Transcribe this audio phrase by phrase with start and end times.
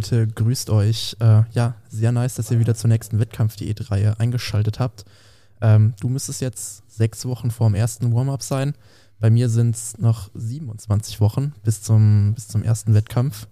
[0.00, 1.14] Leute, grüßt euch.
[1.20, 5.04] Äh, ja, sehr nice, dass ihr wieder zur nächsten Wettkampf-Diät-Reihe eingeschaltet habt.
[5.60, 8.72] Ähm, du müsstest jetzt sechs Wochen vor dem ersten Warm-up sein.
[9.18, 13.46] Bei mir sind es noch 27 Wochen bis zum, bis zum ersten Wettkampf.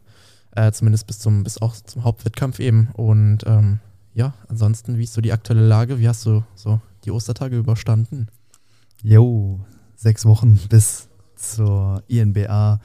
[0.52, 2.88] Äh, zumindest bis zum, bis auch zum Hauptwettkampf eben.
[2.94, 3.80] Und ähm,
[4.14, 5.98] ja, ansonsten, wie ist so die aktuelle Lage?
[5.98, 8.28] Wie hast du so die Ostertage überstanden?
[9.02, 9.60] Jo,
[9.96, 12.80] sechs Wochen bis zur INBA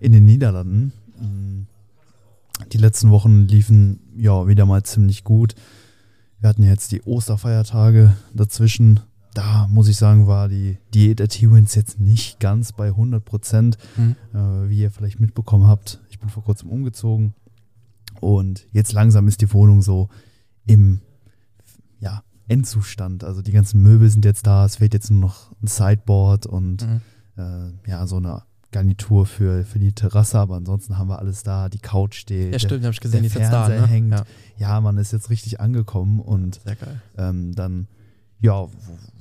[0.00, 0.92] in den Niederlanden.
[2.72, 5.54] Die letzten Wochen liefen ja wieder mal ziemlich gut.
[6.40, 9.00] Wir hatten jetzt die Osterfeiertage dazwischen.
[9.34, 13.78] Da muss ich sagen, war die Diät der T-Wins jetzt nicht ganz bei 100 Prozent,
[13.96, 14.16] mhm.
[14.34, 16.00] äh, wie ihr vielleicht mitbekommen habt.
[16.08, 17.34] Ich bin vor kurzem umgezogen
[18.20, 20.08] und jetzt langsam ist die Wohnung so
[20.66, 21.00] im
[22.00, 23.22] ja, Endzustand.
[23.22, 26.86] Also die ganzen Möbel sind jetzt da, es fehlt jetzt nur noch ein Sideboard und
[26.86, 27.00] mhm.
[27.36, 31.68] äh, ja, so eine Garnitur für, für die Terrasse, aber ansonsten haben wir alles da.
[31.68, 32.52] Die Couch steht.
[32.52, 33.86] Ja, stimmt, habe ich gesehen, der die Fernseher da, ne?
[33.86, 34.12] hängt.
[34.12, 34.24] Ja.
[34.58, 34.80] ja.
[34.80, 36.60] man ist jetzt richtig angekommen und
[37.18, 37.88] ähm, dann,
[38.40, 38.66] ja,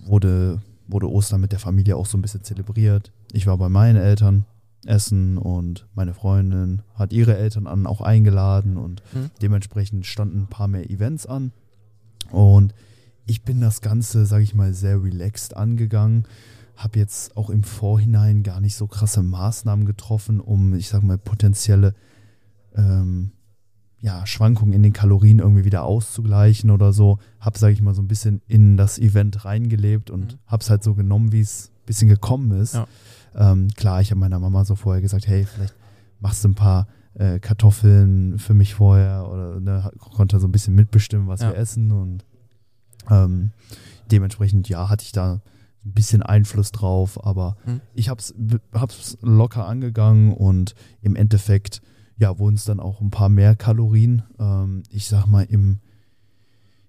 [0.05, 3.11] wurde, wurde Ostern mit der Familie auch so ein bisschen zelebriert.
[3.31, 4.45] Ich war bei meinen Eltern
[4.85, 9.29] essen und meine Freundin hat ihre Eltern an auch eingeladen und Mhm.
[9.41, 11.51] dementsprechend standen ein paar mehr Events an
[12.31, 12.73] und
[13.25, 16.25] ich bin das Ganze, sage ich mal, sehr relaxed angegangen
[16.79, 21.17] habe jetzt auch im Vorhinein gar nicht so krasse Maßnahmen getroffen, um, ich sag mal,
[21.17, 21.93] potenzielle
[22.75, 23.31] ähm,
[24.01, 27.19] ja, Schwankungen in den Kalorien irgendwie wieder auszugleichen oder so.
[27.41, 30.37] Habe, sage ich mal, so ein bisschen in das Event reingelebt und Mhm.
[30.47, 32.75] habe es halt so genommen, wie es ein bisschen gekommen ist.
[32.75, 32.87] Ja.
[33.35, 35.75] Ähm, klar, ich habe meiner Mama so vorher gesagt, hey, vielleicht
[36.21, 40.75] machst du ein paar äh, Kartoffeln für mich vorher oder ne, konnte so ein bisschen
[40.75, 41.49] mitbestimmen, was Ja.
[41.49, 42.23] wir essen und
[43.09, 43.51] ähm,
[44.11, 45.41] dementsprechend, ja, hatte ich da
[45.85, 47.81] ein bisschen Einfluss drauf, aber Mhm.
[47.93, 48.33] ich habe es
[49.21, 51.81] locker angegangen und im Endeffekt,
[52.17, 54.23] ja, wurden es dann auch ein paar mehr Kalorien.
[54.39, 55.79] Ähm, ich sag mal, im,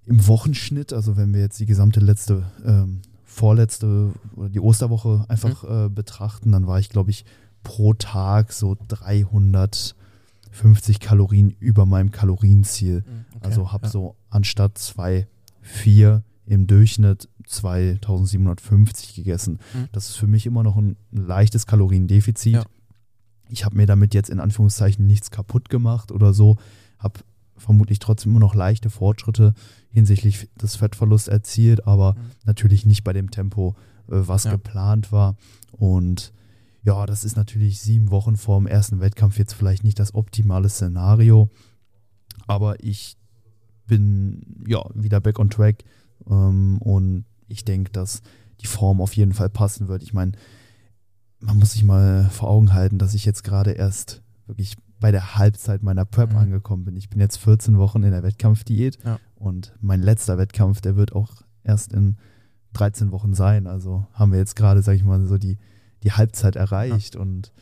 [0.06, 5.62] im Wochenschnitt, also wenn wir jetzt die gesamte letzte, ähm, vorletzte oder die Osterwoche einfach
[5.62, 7.24] äh, betrachten, dann war ich, glaube ich,
[7.62, 13.04] pro Tag so 350 Kalorien über meinem Kalorienziel.
[13.06, 13.90] Mhm, okay, Also habe ja.
[13.92, 19.58] so anstatt 2,4 im Durchschnitt 2750 gegessen.
[19.74, 19.88] Mhm.
[19.92, 22.54] Das ist für mich immer noch ein leichtes Kaloriendefizit.
[22.54, 22.64] Ja.
[23.48, 26.56] Ich habe mir damit jetzt in Anführungszeichen nichts kaputt gemacht oder so.
[26.98, 27.20] Habe
[27.56, 29.54] vermutlich trotzdem immer noch leichte Fortschritte
[29.90, 32.18] hinsichtlich des Fettverlusts erzielt, aber Mhm.
[32.46, 33.76] natürlich nicht bei dem Tempo,
[34.08, 34.52] äh, was Ja.
[34.52, 35.36] geplant war.
[35.72, 36.32] Und
[36.82, 40.68] ja, das ist natürlich sieben Wochen vor dem ersten Wettkampf jetzt vielleicht nicht das optimale
[40.68, 41.48] Szenario,
[42.46, 43.16] aber ich
[43.86, 45.84] bin ja wieder back on track
[46.30, 48.22] ähm, und ich denke, dass
[48.60, 50.02] die Form auf jeden Fall passen wird.
[50.02, 50.32] Ich meine,
[51.40, 55.36] man muss sich mal vor Augen halten, dass ich jetzt gerade erst wirklich bei der
[55.36, 56.36] Halbzeit meiner Prep Mhm.
[56.38, 56.96] angekommen bin.
[56.96, 59.18] Ich bin jetzt 14 Wochen in der Wettkampfdiät Ja.
[59.36, 62.16] und mein letzter Wettkampf, der wird auch erst in
[62.74, 63.66] 13 Wochen sein.
[63.66, 65.56] Also haben wir jetzt gerade, sag ich mal, so die,
[66.02, 67.52] die Halbzeit erreicht und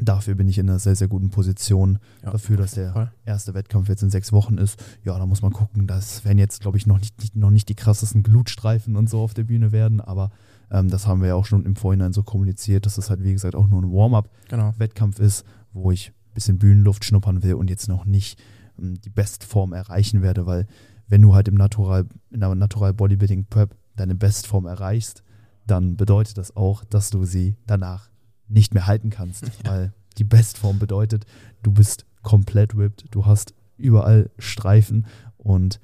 [0.00, 3.12] dafür bin ich in einer sehr, sehr guten Position Ja, dafür, dass der Fall.
[3.24, 4.82] erste Wettkampf jetzt in sechs Wochen ist.
[5.04, 5.86] Ja, da muss man gucken.
[5.86, 9.20] Das werden jetzt, glaube ich, noch nicht, nicht, noch nicht die krassesten Glutstreifen und so
[9.20, 10.30] auf der Bühne werden, aber
[10.70, 13.32] ähm, das haben wir ja auch schon im Vorhinein so kommuniziert, dass es halt, wie
[13.32, 15.26] gesagt, auch nur ein Warm-up-Wettkampf Genau.
[15.26, 18.40] ist, wo ich ein bisschen Bühnenluft schnuppern will und jetzt noch nicht
[18.78, 20.66] ähm, die Bestform erreichen werde, weil
[21.08, 25.22] wenn du halt im Natural, in der Natural Bodybuilding Prep deine Bestform erreichst,
[25.66, 28.08] dann bedeutet das auch, dass du sie danach
[28.52, 31.24] nicht mehr halten kannst, weil die Bestform bedeutet,
[31.62, 35.06] du bist komplett whipped, du hast überall Streifen
[35.38, 35.80] und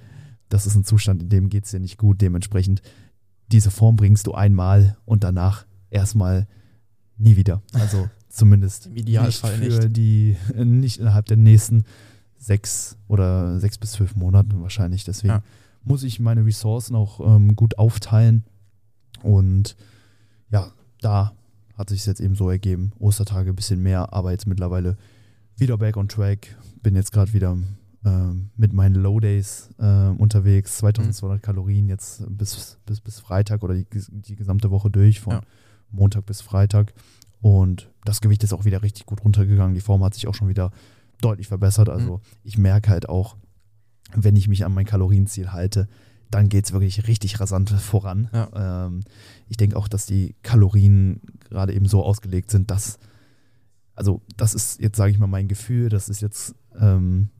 [0.48, 2.20] das ist ein Zustand, in dem geht es dir nicht gut.
[2.20, 2.80] Dementsprechend,
[3.52, 6.46] diese Form bringst du einmal und danach erstmal
[7.16, 7.60] nie wieder.
[7.72, 9.96] Also zumindest Im Idealfall nicht für nicht.
[9.96, 11.84] die, nicht innerhalb der nächsten
[12.38, 15.04] sechs oder sechs bis zwölf Monaten wahrscheinlich.
[15.04, 15.42] Deswegen Ja.
[15.82, 18.44] muss ich meine Ressourcen auch ähm, gut aufteilen.
[19.22, 19.76] Und
[20.50, 21.32] ja, da
[21.78, 22.92] hat sich jetzt eben so ergeben.
[22.98, 24.96] Ostertage ein bisschen mehr, aber jetzt mittlerweile
[25.56, 26.56] wieder back on track.
[26.82, 27.56] Bin jetzt gerade wieder
[28.04, 30.78] ähm, mit meinen Low Days äh, unterwegs.
[30.78, 35.40] 2200 Kalorien jetzt bis, bis, bis Freitag oder die, die gesamte Woche durch, von Ja.
[35.90, 36.92] Montag bis Freitag.
[37.40, 39.74] Und das Gewicht ist auch wieder richtig gut runtergegangen.
[39.74, 40.72] Die Form hat sich auch schon wieder
[41.20, 41.88] deutlich verbessert.
[41.88, 43.36] Also ich merke halt auch,
[44.14, 45.88] wenn ich mich an mein Kalorienziel halte,
[46.30, 48.28] dann geht es wirklich richtig rasant voran.
[48.54, 49.00] Ähm,
[49.48, 52.98] ich denke auch, dass die Kalorien gerade eben so ausgelegt sind, dass,
[53.94, 57.30] also das ist jetzt, sage ich mal, mein Gefühl, das ist jetzt ähm,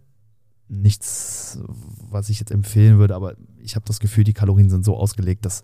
[0.69, 4.97] nichts, was ich jetzt empfehlen würde, aber ich habe das Gefühl, die Kalorien sind so
[4.97, 5.63] ausgelegt, dass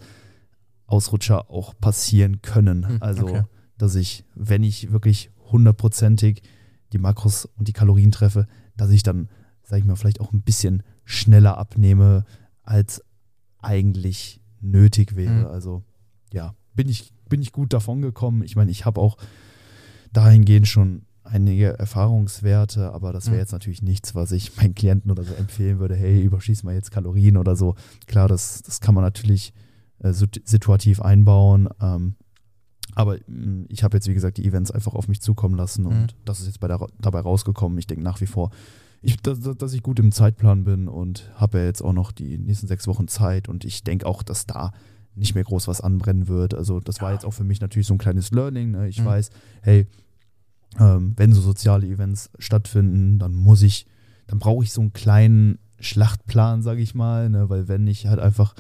[0.86, 2.88] Ausrutscher auch passieren können.
[2.88, 3.42] Hm, also, okay.
[3.78, 6.42] dass ich, wenn ich wirklich hundertprozentig
[6.92, 8.46] die Makros und die Kalorien treffe,
[8.76, 9.28] dass ich dann,
[9.62, 12.24] sage ich mal, vielleicht auch ein bisschen schneller abnehme,
[12.62, 13.02] als
[13.64, 15.32] eigentlich nötig wäre.
[15.32, 15.46] Mhm.
[15.46, 15.82] Also
[16.32, 18.42] ja, bin ich, bin ich gut davon gekommen.
[18.42, 19.16] Ich meine, ich habe auch
[20.12, 23.40] dahingehend schon einige Erfahrungswerte, aber das wäre mhm.
[23.40, 26.90] jetzt natürlich nichts, was ich meinen Klienten oder so empfehlen würde, hey, überschieß mal jetzt
[26.90, 27.74] Kalorien oder so.
[28.06, 29.52] Klar, das, das kann man natürlich
[30.00, 31.68] äh, situativ einbauen.
[31.80, 32.14] Ähm,
[32.94, 35.86] aber mh, mm, ich habe jetzt, wie gesagt, die Events einfach auf mich zukommen lassen
[35.86, 36.06] und mhm.
[36.24, 37.78] das ist jetzt bei der, dabei rausgekommen.
[37.78, 38.50] Ich denke nach wie vor,
[39.04, 42.38] ich, dass, dass, ich gut im Zeitplan bin und habe ja jetzt auch noch die
[42.38, 44.72] nächsten sechs Wochen Zeit und ich denke auch, dass da
[45.14, 46.54] nicht mehr groß was anbrennen wird.
[46.54, 48.72] Also das war jetzt auch für mich natürlich so ein kleines Learning.
[48.72, 48.88] Ne?
[48.88, 49.06] Ich mhm.
[49.06, 49.30] weiß,
[49.62, 49.86] hey,
[50.80, 53.86] ähm, wenn so soziale Events stattfinden, dann muss ich,
[54.26, 57.48] dann brauche ich so einen kleinen Schlachtplan, sage ich mal, ne?
[57.48, 58.54] weil wenn ich halt einfach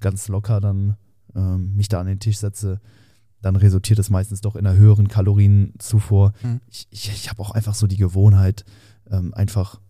[0.00, 0.96] ganz locker dann
[1.34, 2.80] ähm, mich da an den Tisch setze,
[3.42, 6.32] dann resultiert es meistens doch in einer höheren Kalorienzufuhr.
[6.42, 6.60] Mhm.
[6.68, 8.64] Ich, ich, ich habe auch einfach so die Gewohnheit,
[9.10, 9.80] ähm, einfach,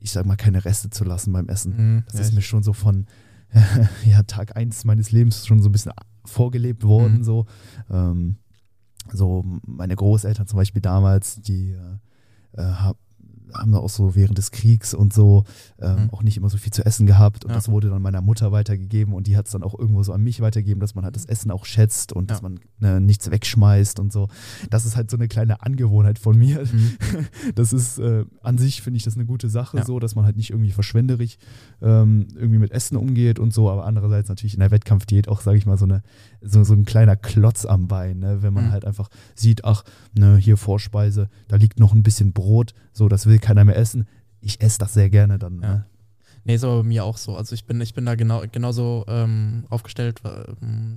[0.00, 1.76] ich sag mal, keine Reste zu lassen beim Essen.
[1.76, 3.06] Mhm, das ja, ist mir schon so von
[4.04, 5.92] ja, Tag 1 meines Lebens schon so ein bisschen
[6.24, 7.18] vorgelebt worden.
[7.18, 7.24] Mhm.
[7.24, 7.46] So.
[7.90, 8.36] Ähm,
[9.12, 12.92] so meine Großeltern zum Beispiel damals, die äh, äh
[13.54, 15.44] haben auch so während des Kriegs und so
[15.80, 16.10] ähm, mhm.
[16.10, 17.44] auch nicht immer so viel zu essen gehabt.
[17.44, 17.56] Und ja.
[17.56, 20.22] das wurde dann meiner Mutter weitergegeben und die hat es dann auch irgendwo so an
[20.22, 22.34] mich weitergegeben, dass man halt das Essen auch schätzt und ja.
[22.34, 24.28] dass man ne, nichts wegschmeißt und so.
[24.70, 26.64] Das ist halt so eine kleine Angewohnheit von mir.
[26.64, 26.96] Mhm.
[27.54, 29.84] Das ist äh, an sich, finde ich, das eine gute Sache, ja.
[29.84, 31.38] so, dass man halt nicht irgendwie verschwenderig
[31.80, 35.58] ähm, irgendwie mit Essen umgeht und so, aber andererseits natürlich in der Wettkampfdiät auch, sage
[35.58, 36.02] ich mal, so, eine,
[36.40, 38.42] so, so ein kleiner Klotz am Bein, ne?
[38.42, 38.70] wenn man mhm.
[38.72, 39.84] halt einfach sieht, ach,
[40.14, 44.06] ne, hier Vorspeise, da liegt noch ein bisschen Brot, so, das will keiner mehr essen.
[44.40, 45.60] Ich esse das sehr gerne dann.
[45.62, 45.68] Ja.
[45.68, 45.84] Ne?
[46.44, 47.36] Nee, ist aber bei mir auch so.
[47.36, 50.22] Also ich bin, ich bin da genau, genauso ähm, aufgestellt,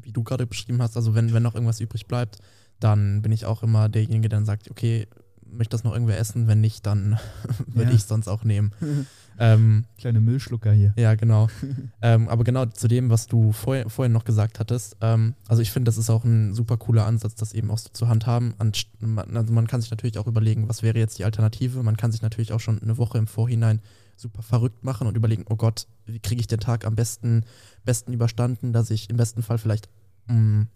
[0.04, 0.96] wie du gerade beschrieben hast.
[0.96, 2.38] Also wenn, wenn noch irgendwas übrig bleibt,
[2.80, 5.08] dann bin ich auch immer derjenige, der dann sagt, okay,
[5.52, 6.48] möchte das noch irgendwer essen?
[6.48, 7.18] Wenn nicht, dann
[7.68, 7.96] würde ja.
[7.96, 8.72] ich es sonst auch nehmen.
[9.40, 10.94] ähm, Kleine Müllschlucker hier.
[10.98, 11.48] Ja, genau.
[12.02, 14.98] ähm, aber genau zu dem, was du vorher, vorhin noch gesagt hattest.
[15.02, 17.90] Ähm, also ich finde, das ist auch ein super cooler Ansatz, das eben auch so
[17.92, 18.54] zu handhaben.
[18.60, 21.84] Also man kann sich natürlich auch überlegen, was wäre jetzt die Alternative.
[21.84, 23.82] Man kann sich natürlich auch schon eine Woche im Vorhinein
[24.16, 27.44] super verrückt machen und überlegen, oh Gott, wie kriege ich den Tag am besten,
[27.84, 29.90] besten überstanden, dass ich im besten Fall vielleicht
[30.28, 30.68] mh, mm,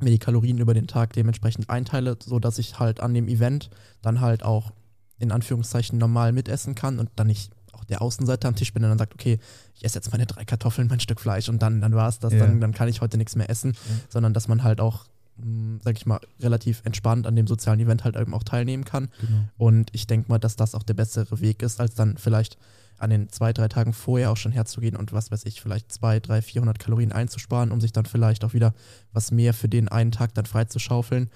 [0.00, 3.70] mir die Kalorien über den Tag dementsprechend einteile, sodass ich halt an dem Event
[4.02, 4.72] dann halt auch
[5.18, 8.90] in Anführungszeichen normal mitessen kann und dann nicht auch der Außenseiter am Tisch bin und
[8.90, 9.38] dann sagt, okay,
[9.74, 12.32] ich esse jetzt meine drei Kartoffeln, mein Stück Fleisch und dann, dann war es das,
[12.32, 12.40] ja.
[12.40, 13.94] dann, dann kann ich heute nichts mehr essen, ja.
[14.08, 15.06] sondern dass man halt auch,
[15.38, 19.08] hm, sag ich mal, relativ entspannt an dem sozialen Event halt eben auch teilnehmen kann.
[19.20, 19.44] Genau.
[19.56, 22.58] Und ich denke mal, dass das auch der bessere Weg ist, als dann vielleicht
[22.98, 26.20] an den zwei, drei Tagen vorher auch schon herzugehen und was weiß ich, vielleicht zwei,
[26.20, 28.74] drei, 400 Kalorien einzusparen, um sich dann vielleicht auch wieder
[29.12, 31.30] was mehr für den einen Tag dann freizuschaufeln.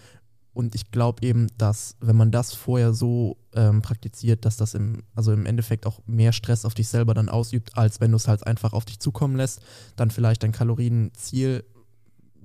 [0.53, 5.05] Und ich glaube eben, dass wenn man das vorher so ähm, praktiziert, dass das im,
[5.15, 8.27] also im Endeffekt auch mehr Stress auf dich selber dann ausübt, als wenn du es
[8.27, 9.61] halt einfach auf dich zukommen lässt,
[9.97, 11.65] dann vielleicht dein Kalorienziel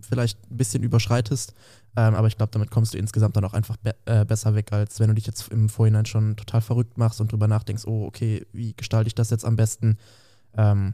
[0.01, 1.53] vielleicht ein bisschen überschreitest.
[1.97, 4.73] Ähm, aber ich glaube, damit kommst du insgesamt dann auch einfach be äh, besser weg,
[4.73, 8.05] als wenn du dich jetzt im Vorhinein schon total verrückt machst und drüber nachdenkst, oh,
[8.05, 9.97] okay, wie gestalte ich das jetzt am besten?
[10.57, 10.93] Ähm,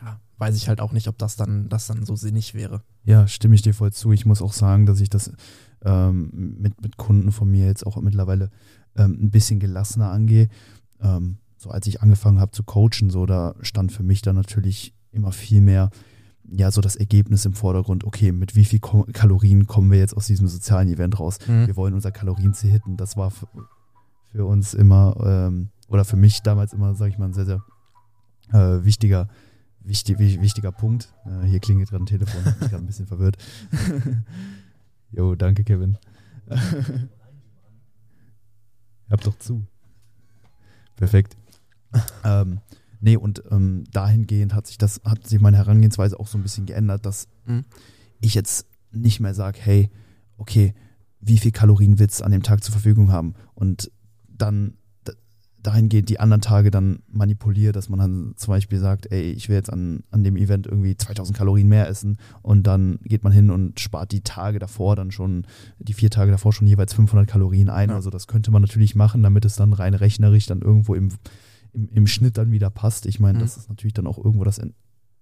[0.00, 2.82] ja, weiß ich halt auch nicht, ob das dann, das dann so sinnig wäre.
[3.04, 4.12] Ja, stimme ich dir voll zu.
[4.12, 5.32] Ich muss auch sagen, dass ich das
[5.84, 8.50] ähm, mit, mit Kunden von mir jetzt auch mittlerweile
[8.96, 10.48] ähm, ein bisschen gelassener angehe.
[11.00, 14.94] Ähm, so als ich angefangen habe zu coachen, so da stand für mich dann natürlich
[15.12, 15.90] immer viel mehr
[16.50, 20.26] ja so das Ergebnis im Vordergrund, okay, mit wie viel Kalorien kommen wir jetzt aus
[20.26, 21.38] diesem sozialen Event raus?
[21.46, 21.66] Mhm.
[21.66, 22.96] Wir wollen unser Kalorienziel hitten.
[22.96, 27.34] Das war für uns immer, ähm, oder für mich damals immer, sage ich mal, ein
[27.34, 27.62] sehr, sehr
[28.52, 29.28] äh, wichtiger,
[29.80, 31.12] wichtig, wichtiger Punkt.
[31.24, 33.36] Äh, hier klingelt gerade ein Telefon, ich bin gerade ein bisschen verwirrt.
[35.12, 35.98] jo, danke, Kevin.
[39.10, 39.64] Hab doch zu.
[40.96, 41.36] Perfekt.
[42.24, 42.60] ähm,
[43.00, 46.66] Nee, und ähm, dahingehend hat sich das, hat sich meine Herangehensweise auch so ein bisschen
[46.66, 47.64] geändert, dass mhm.
[48.20, 49.90] ich jetzt nicht mehr sage, hey,
[50.36, 50.74] okay,
[51.20, 53.34] wie viel Kalorien willst du an dem Tag zur Verfügung haben?
[53.54, 53.90] Und
[54.28, 54.74] dann
[55.62, 59.56] dahingehend die anderen Tage dann manipuliere, dass man dann zum Beispiel sagt, ey, ich will
[59.56, 63.50] jetzt an, an dem Event irgendwie 2000 Kalorien mehr essen und dann geht man hin
[63.50, 65.46] und spart die Tage davor dann schon,
[65.78, 67.90] die vier Tage davor schon jeweils 500 Kalorien ein.
[67.90, 67.96] Ja.
[67.96, 71.10] Also das könnte man natürlich machen, damit es dann rein rechnerisch dann irgendwo im
[71.72, 73.06] im, im Schnitt dann wieder passt.
[73.06, 73.42] Ich meine, mhm.
[73.42, 74.60] das ist natürlich dann auch irgendwo das,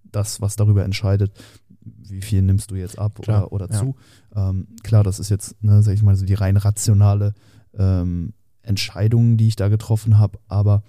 [0.05, 1.33] das, was darüber entscheidet,
[1.81, 3.81] wie viel nimmst du jetzt ab klar, oder, oder ja.
[3.81, 3.97] zu.
[4.35, 7.35] Ähm, klar, das ist jetzt, ne, sag ich mal, so die rein rationale
[7.75, 10.83] ähm, Entscheidung, die ich da getroffen habe, aber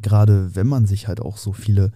[0.00, 1.92] gerade wenn man sich halt auch so viele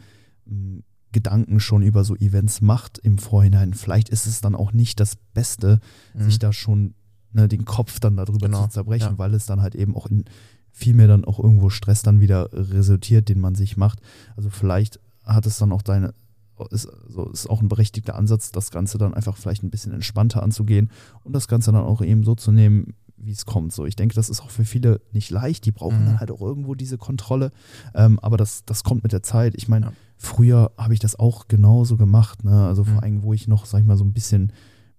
[0.46, 0.82] ähm,
[1.12, 5.16] Gedanken schon über so Events macht im Vorhinein, vielleicht ist es dann auch nicht das
[5.16, 5.80] Beste,
[6.14, 6.24] mhm.
[6.24, 6.94] sich da schon
[7.32, 9.18] ne, den Kopf dann darüber genau, zu zerbrechen, ja.
[9.18, 10.24] weil es dann halt eben auch in
[10.72, 14.00] vielmehr dann auch irgendwo Stress dann wieder resultiert, den man sich macht.
[14.36, 16.14] Also vielleicht hat es dann auch deine,
[16.70, 20.42] ist, so ist auch ein berechtigter Ansatz, das Ganze dann einfach vielleicht ein bisschen entspannter
[20.42, 20.90] anzugehen
[21.24, 23.72] und das Ganze dann auch eben so zu nehmen, wie es kommt.
[23.72, 25.66] So, ich denke, das ist auch für viele nicht leicht.
[25.66, 26.06] Die brauchen mhm.
[26.06, 27.52] dann halt auch irgendwo diese Kontrolle.
[27.94, 29.54] Ähm, aber das, das kommt mit der Zeit.
[29.56, 29.92] Ich meine, ja.
[30.16, 32.44] früher habe ich das auch genauso gemacht.
[32.44, 32.66] Ne?
[32.66, 32.88] Also mhm.
[32.88, 34.52] vor allem, wo ich noch, sag ich mal, so ein bisschen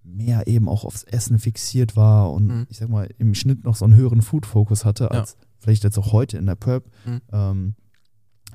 [0.04, 2.66] mehr eben auch aufs Essen fixiert war und mhm.
[2.68, 5.46] ich sag mal, im Schnitt noch so einen höheren Food-Fokus hatte, als ja.
[5.62, 6.90] Vielleicht jetzt auch heute in der Prep.
[7.04, 7.20] Mhm.
[7.32, 7.74] Ähm,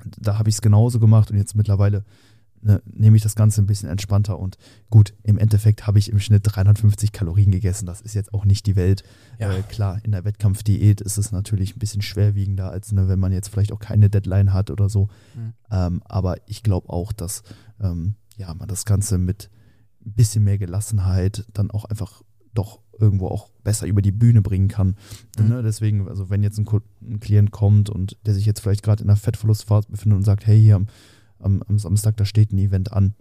[0.04, 2.04] da habe ich es genauso gemacht und jetzt mittlerweile
[2.62, 4.58] ne, nehme ich das Ganze ein bisschen entspannter und
[4.90, 7.86] gut, im Endeffekt habe ich im Schnitt 350 Kalorien gegessen.
[7.86, 9.02] Das ist jetzt auch nicht die Welt.
[9.38, 9.52] Ja.
[9.52, 13.32] Äh, klar, in der Wettkampfdiät ist es natürlich ein bisschen schwerwiegender, als ne, wenn man
[13.32, 15.08] jetzt vielleicht auch keine Deadline hat oder so.
[15.34, 15.54] Mhm.
[15.70, 17.42] Ähm, aber ich glaube auch, dass
[17.80, 19.50] ähm, ja, man das Ganze mit
[20.04, 22.22] ein bisschen mehr Gelassenheit dann auch einfach
[22.54, 24.96] doch irgendwo auch besser über die Bühne bringen kann.
[25.38, 25.48] Mhm.
[25.48, 26.66] Ne, deswegen, also wenn jetzt ein,
[27.02, 30.46] ein, Klient kommt und der sich jetzt vielleicht gerade in einer Fettverlustphase befindet und sagt,
[30.46, 30.86] hey, hier am
[31.40, 33.14] am, am Samstag, da steht ein Event an,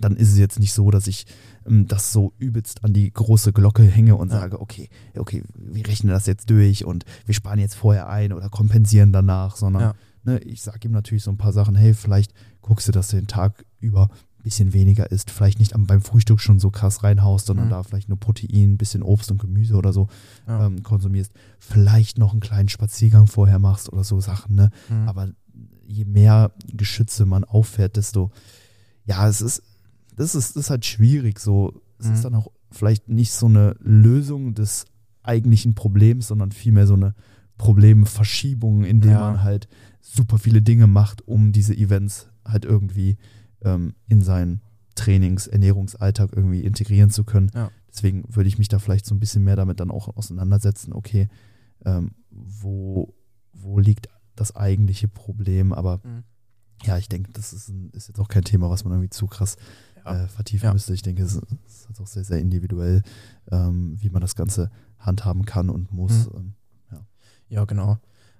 [0.00, 1.26] dann ist es jetzt nicht so, dass ich
[1.66, 4.40] ähm, das so übelst an die große Glocke hänge und ja.
[4.40, 8.48] sage, okay, okay, wir rechnen das jetzt durch und wir sparen jetzt vorher ein oder
[8.48, 9.94] kompensieren danach, sondern ja.
[10.24, 13.16] ne, ich sage ihm natürlich so ein paar Sachen, hey, vielleicht guckst du, dass du
[13.16, 14.08] den Tag über
[14.46, 17.70] bisschen weniger isst, vielleicht nicht am, beim Frühstück schon so krass reinhaust, sondern mhm.
[17.70, 20.06] da vielleicht nur Protein, ein bisschen Obst und Gemüse oder so
[20.46, 20.66] ja.
[20.66, 24.70] ähm, konsumierst, vielleicht noch einen kleinen Spaziergang vorher machst oder so Sachen, ne?
[24.88, 25.08] Mhm.
[25.08, 25.28] Aber
[25.84, 28.30] je mehr Geschütze man auffährt, desto,
[29.04, 29.64] ja, es ist,
[30.14, 31.40] das ist, das ist halt schwierig.
[31.40, 32.14] So, es mhm.
[32.14, 34.84] ist dann auch vielleicht nicht so eine Lösung des
[35.24, 37.16] eigentlichen Problems, sondern vielmehr so eine
[37.58, 39.18] Problemverschiebung, indem ja.
[39.18, 39.66] man halt
[40.00, 43.16] super viele Dinge macht, um diese Events halt irgendwie
[43.66, 44.62] ähm, in seinen
[44.94, 47.50] Trainings-, Ernährungsalltag irgendwie integrieren zu können.
[47.54, 47.70] Ja.
[47.88, 51.28] Deswegen würde ich mich da vielleicht so ein bisschen mehr damit dann auch auseinandersetzen, okay,
[51.84, 53.14] ähm, wo,
[53.52, 55.72] wo liegt das eigentliche Problem.
[55.72, 56.24] Aber mhm.
[56.84, 59.26] ja, ich denke, das ist, ein, ist, jetzt auch kein Thema, was man irgendwie zu
[59.26, 59.56] krass
[60.04, 60.24] ja.
[60.24, 60.72] äh, vertiefen ja.
[60.72, 60.94] müsste.
[60.94, 63.02] Ich denke, es ist, ist auch sehr, sehr individuell,
[63.50, 66.30] ähm, wie man das Ganze handhaben kann und muss.
[66.30, 66.36] Mhm.
[66.36, 66.54] Ähm,
[66.92, 67.06] ja.
[67.48, 67.98] ja, genau.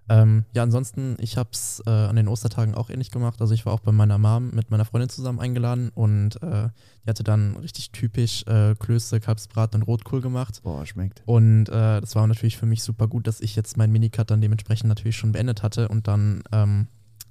[0.09, 3.41] Ähm, ja, ansonsten, ich habe es äh, an den Ostertagen auch ähnlich gemacht.
[3.41, 6.69] Also ich war auch bei meiner Mom mit meiner Freundin zusammen eingeladen und äh,
[7.05, 10.61] die hatte dann richtig typisch äh, Klöße, Kalbsbraten und Rotkohl gemacht.
[10.63, 11.23] Boah, schmeckt.
[11.27, 14.41] Und äh, das war natürlich für mich super gut, dass ich jetzt meinen Minicut dann
[14.41, 16.87] dementsprechend natürlich schon beendet hatte und dann ähm,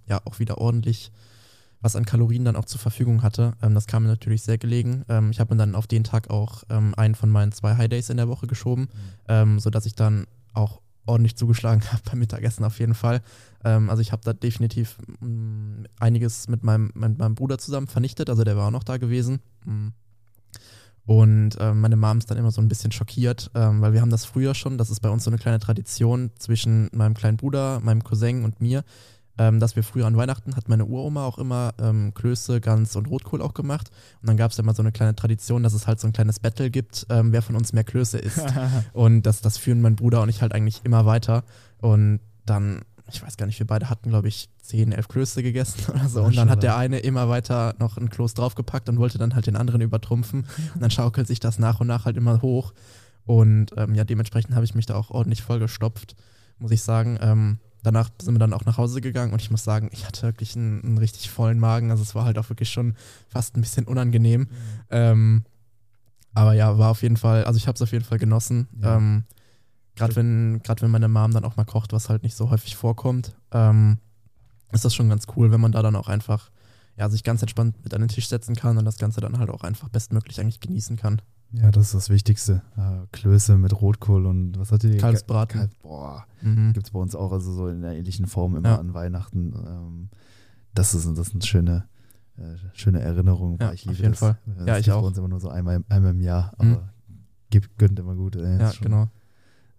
[0.08, 1.12] ja auch wieder ordentlich
[1.82, 3.53] was an Kalorien dann auch zur Verfügung hatte.
[3.62, 5.05] Ähm, das kam mir natürlich sehr gelegen.
[5.08, 7.89] Ähm, ich habe mir dann auf den Tag auch ähm, einen von meinen zwei High
[7.89, 8.89] Days in der Woche geschoben, mhm.
[9.27, 13.21] Ähm, sodass ich dann auch ordentlich zugeschlagen habe beim Mittagessen auf jeden Fall.
[13.63, 17.88] Ähm, also ich habe da definitiv mh, mm, einiges mit meinem, mit meinem Bruder zusammen
[17.88, 19.39] vernichtet, also der war auch noch da gewesen.
[19.65, 19.89] Mm.
[21.07, 24.09] Und äh, meine Mom ist dann immer so ein bisschen schockiert, ähm, weil wir haben
[24.09, 27.79] das früher schon, das ist bei uns so eine kleine Tradition zwischen meinem kleinen Bruder,
[27.81, 28.83] meinem Cousin und mir,
[29.37, 33.07] ähm, dass wir früher an Weihnachten hat meine Uroma auch immer ähm, Klöße, Gans und
[33.07, 33.89] Rotkohl auch gemacht.
[34.21, 36.39] Und dann gab es immer so eine kleine Tradition, dass es halt so ein kleines
[36.39, 38.45] Battle gibt, ähm, wer von uns mehr Klöße isst.
[38.93, 41.43] und das, das führen mein Bruder und ich halt eigentlich immer weiter.
[41.81, 45.83] Und dann, ich weiß gar nicht, wir beide hatten, glaube ich, 10, 11 Klöße gegessen
[45.93, 46.23] oder so.
[46.23, 49.47] Und dann hat der eine immer weiter noch ein Kloß draufgepackt und wollte dann halt
[49.47, 50.45] den anderen übertrumpfen.
[50.73, 52.73] Und dann schaukelt sich das nach und nach halt immer hoch.
[53.25, 56.15] Und ähm, ja, dementsprechend habe ich mich da auch ordentlich vollgestopft,
[56.59, 57.59] muss ich sagen.
[57.85, 60.55] Danach sind wir dann auch nach Hause gegangen und ich muss sagen, ich hatte wirklich
[60.55, 61.91] einen, einen richtig vollen Magen.
[61.91, 62.95] Also es war halt auch wirklich schon
[63.29, 64.41] fast ein bisschen unangenehm.
[64.41, 64.47] Mhm.
[64.89, 65.43] Ähm,
[66.33, 68.67] aber ja, war auf jeden Fall, also ich habe es auf jeden Fall genossen.
[68.81, 68.97] Ja.
[68.97, 69.23] Ähm,
[69.95, 73.35] Gerade wenn, wenn meine Mom dann auch mal kocht, was halt nicht so häufig vorkommt,
[73.51, 73.99] ähm,
[74.71, 76.49] ist das schon ganz cool, wenn man da dann auch einfach
[76.97, 79.51] ja, sich ganz entspannt mit an den Tisch setzen kann und das Ganze dann halt
[79.51, 81.21] auch einfach bestmöglich eigentlich genießen kann.
[81.51, 82.61] Ja, das ist das Wichtigste.
[82.77, 84.97] Äh, Klöße mit Rotkohl und was hat die?
[84.97, 85.59] Kalbsbraten.
[85.59, 86.73] Kalb, boah, mhm.
[86.73, 88.79] gibt es bei uns auch, also so in einer ähnlichen Form immer ja.
[88.79, 89.53] an Weihnachten.
[89.55, 90.09] Ähm,
[90.73, 91.85] das ist, das ist eine schöne,
[92.37, 93.57] äh, schöne Erinnerung.
[93.61, 94.19] Ja, ich liebe auf jeden das.
[94.19, 94.37] Fall.
[94.45, 95.01] Das ja, ich auch.
[95.01, 96.79] bei uns immer nur so einmal, einmal im Jahr, aber mhm.
[97.49, 98.35] gibt, gönnt immer gut.
[98.35, 98.59] Ey.
[98.59, 99.07] Ja, genau.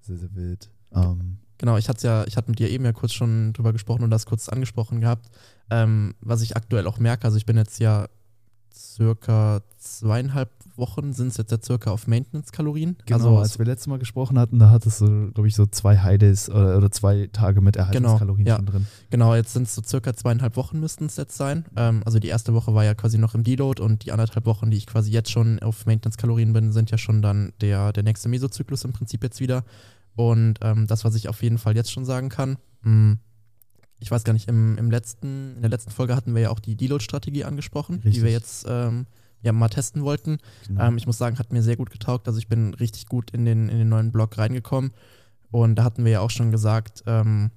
[0.01, 0.71] Sehr, sehr wild.
[0.95, 4.03] Ähm, genau, ich hatte ja, ich hatte mit dir eben ja kurz schon drüber gesprochen
[4.05, 5.29] und das kurz angesprochen gehabt,
[5.69, 7.25] ähm, was ich aktuell auch merke.
[7.25, 8.09] Also ich bin jetzt ja
[8.77, 12.97] circa zweieinhalb Wochen sind es jetzt ja circa auf Maintenance-Kalorien.
[13.07, 15.99] Genau, also, als wir letztes Mal gesprochen hatten, da hattest du, glaube ich, so zwei
[15.99, 18.57] Highdays oder, oder zwei Tage mit Erhaltungskalorien genau, ja.
[18.59, 18.87] schon drin.
[19.11, 21.65] Genau, jetzt sind es so circa zweieinhalb Wochen müssten es jetzt sein.
[21.77, 24.71] Ähm, also die erste Woche war ja quasi noch im Deload und die anderthalb Wochen,
[24.71, 28.29] die ich quasi jetzt schon auf Maintenance-Kalorien bin, sind ja schon dann der, der nächste
[28.29, 29.65] Mesozyklus im Prinzip jetzt wieder.
[30.15, 33.19] Und ähm, das, was ich auf jeden Fall jetzt schon sagen kann, mh, mm,
[33.99, 36.61] ich weiß gar nicht, im, im letzten, in der letzten Folge hatten wir ja auch
[36.61, 38.15] die Deload-Strategie angesprochen, Richtig.
[38.15, 39.07] die wir jetzt ähm,
[39.43, 40.39] ja mal testen wollten.
[40.67, 40.87] Genau.
[40.87, 42.29] Ähm, ich muss sagen, hat mir sehr gut getaugt.
[42.29, 44.93] Also ich bin richtig gut in den, in den neuen Blog reingekommen.
[45.51, 47.51] Und da hatten wir ja auch schon gesagt, ähm,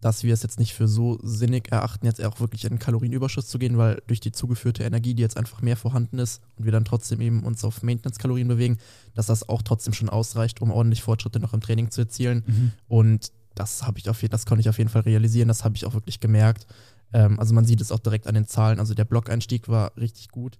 [0.00, 3.58] dass wir es jetzt nicht für so sinnig erachten, jetzt auch wirklich in Kalorienüberschuss zu
[3.58, 6.84] gehen, weil durch die zugeführte Energie, die jetzt einfach mehr vorhanden ist und wir dann
[6.84, 8.78] trotzdem eben uns auf Maintenance-Kalorien bewegen,
[9.14, 12.44] dass das auch trotzdem schon ausreicht, um ordentlich Fortschritte noch im Training zu erzielen.
[12.46, 12.72] Mhm.
[12.86, 15.84] Und das habe ich auf das konnte ich auf jeden Fall realisieren, das habe ich
[15.84, 16.66] auch wirklich gemerkt.
[17.12, 18.78] Ähm, also man sieht es auch direkt an den Zahlen.
[18.78, 20.58] Also der Block-Einstieg war richtig gut.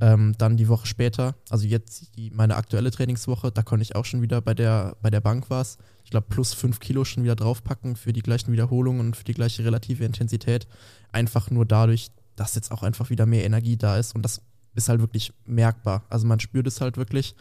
[0.00, 4.04] Ähm, dann die Woche später, also jetzt die, meine aktuelle Trainingswoche, da konnte ich auch
[4.04, 5.78] schon wieder bei der, bei der Bank was.
[6.02, 9.34] Ich glaube, plus fünf Kilo schon wieder draufpacken für die gleichen Wiederholungen und für die
[9.34, 10.66] gleiche relative Intensität.
[11.12, 14.16] Einfach nur dadurch, dass jetzt auch einfach wieder mehr Energie da ist.
[14.16, 14.42] Und das
[14.74, 16.02] ist halt wirklich merkbar.
[16.10, 17.36] Also man spürt es halt wirklich.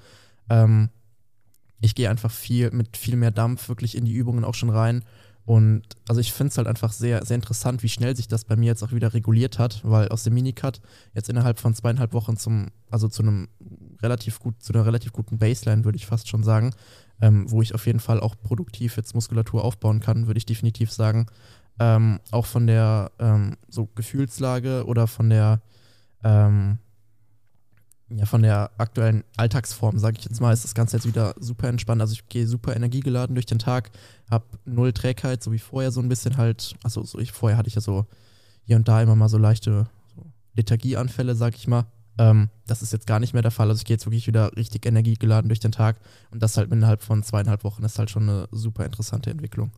[0.50, 0.90] Ähm,
[1.84, 5.04] ich gehe einfach viel mit viel mehr Dampf wirklich in die Übungen auch schon rein
[5.46, 8.56] und also ich finde es halt einfach sehr, sehr interessant, wie schnell sich das bei
[8.56, 10.80] mir jetzt auch wieder reguliert hat, weil aus dem Minicut
[11.14, 13.50] jetzt innerhalb von zweieinhalb Wochen zum, also zu einem
[14.02, 16.74] relativ gut, zu einer relativ guten Baseline, würde ich fast schon sagen,
[17.22, 20.92] ähm, wo ich auf jeden Fall auch produktiv jetzt Muskulatur aufbauen kann, würde ich definitiv
[20.92, 21.26] sagen.
[21.78, 25.62] Ähm, auch von der ähm, so Gefühlslage oder von der
[26.24, 26.78] ähm,
[28.10, 31.68] ja, von der aktuellen Alltagsform, sage ich jetzt mal, ist das Ganze jetzt wieder super
[31.68, 32.02] entspannt.
[32.02, 33.92] Also ich gehe super energiegeladen durch den Tag,
[34.30, 37.70] habe null Trägheit, so wie vorher so ein bisschen halt, also so ich, vorher hatte
[37.70, 38.06] ich ja so
[38.66, 40.24] hier und da immer mal so leichte so
[40.56, 41.86] Lethargieanfälle, sag ich mal.
[42.18, 43.70] Ähm, das ist jetzt gar nicht mehr der Fall.
[43.70, 46.00] Also ich gehe jetzt wirklich wieder richtig energiegeladen durch den Tag
[46.32, 49.72] und das halt innerhalb von zweieinhalb Wochen ist halt schon eine super interessante Entwicklung.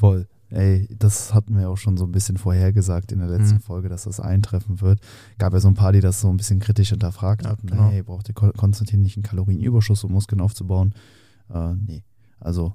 [0.00, 0.26] Voll.
[0.48, 3.60] Ey, das hatten wir auch schon so ein bisschen vorhergesagt in der letzten mhm.
[3.60, 4.98] Folge, dass das eintreffen wird.
[5.38, 7.66] Gab ja so ein paar, die das so ein bisschen kritisch hinterfragt ja, hatten.
[7.66, 7.90] Genau.
[7.90, 10.94] Hey, braucht der Konstantin nicht einen Kalorienüberschuss, um Muskeln aufzubauen?
[11.52, 12.02] Äh, nee.
[12.40, 12.72] Also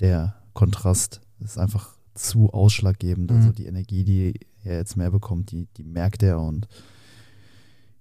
[0.00, 3.30] der Kontrast ist einfach zu ausschlaggebend.
[3.30, 3.48] Also mhm.
[3.48, 6.68] Also die Energie, die er jetzt mehr bekommt, die, die merkt er und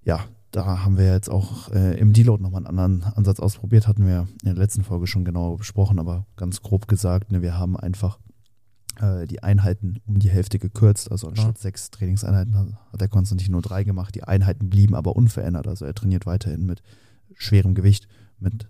[0.04, 0.20] ja,
[0.52, 4.28] da haben wir jetzt auch äh, im Deload nochmal einen anderen Ansatz ausprobiert, hatten wir
[4.44, 8.20] in der letzten Folge schon genau besprochen, aber ganz grob gesagt, ne, wir haben einfach
[9.02, 11.12] äh, die Einheiten um die Hälfte gekürzt.
[11.12, 11.62] Also anstatt ja.
[11.62, 12.68] sechs Trainingseinheiten hat,
[13.00, 14.16] der Konstantin nur drei gemacht.
[14.16, 15.68] Die Einheiten blieben aber unverändert.
[15.68, 16.82] Also er trainiert weiterhin mit
[17.34, 18.08] schwerem Gewicht,
[18.40, 18.68] mit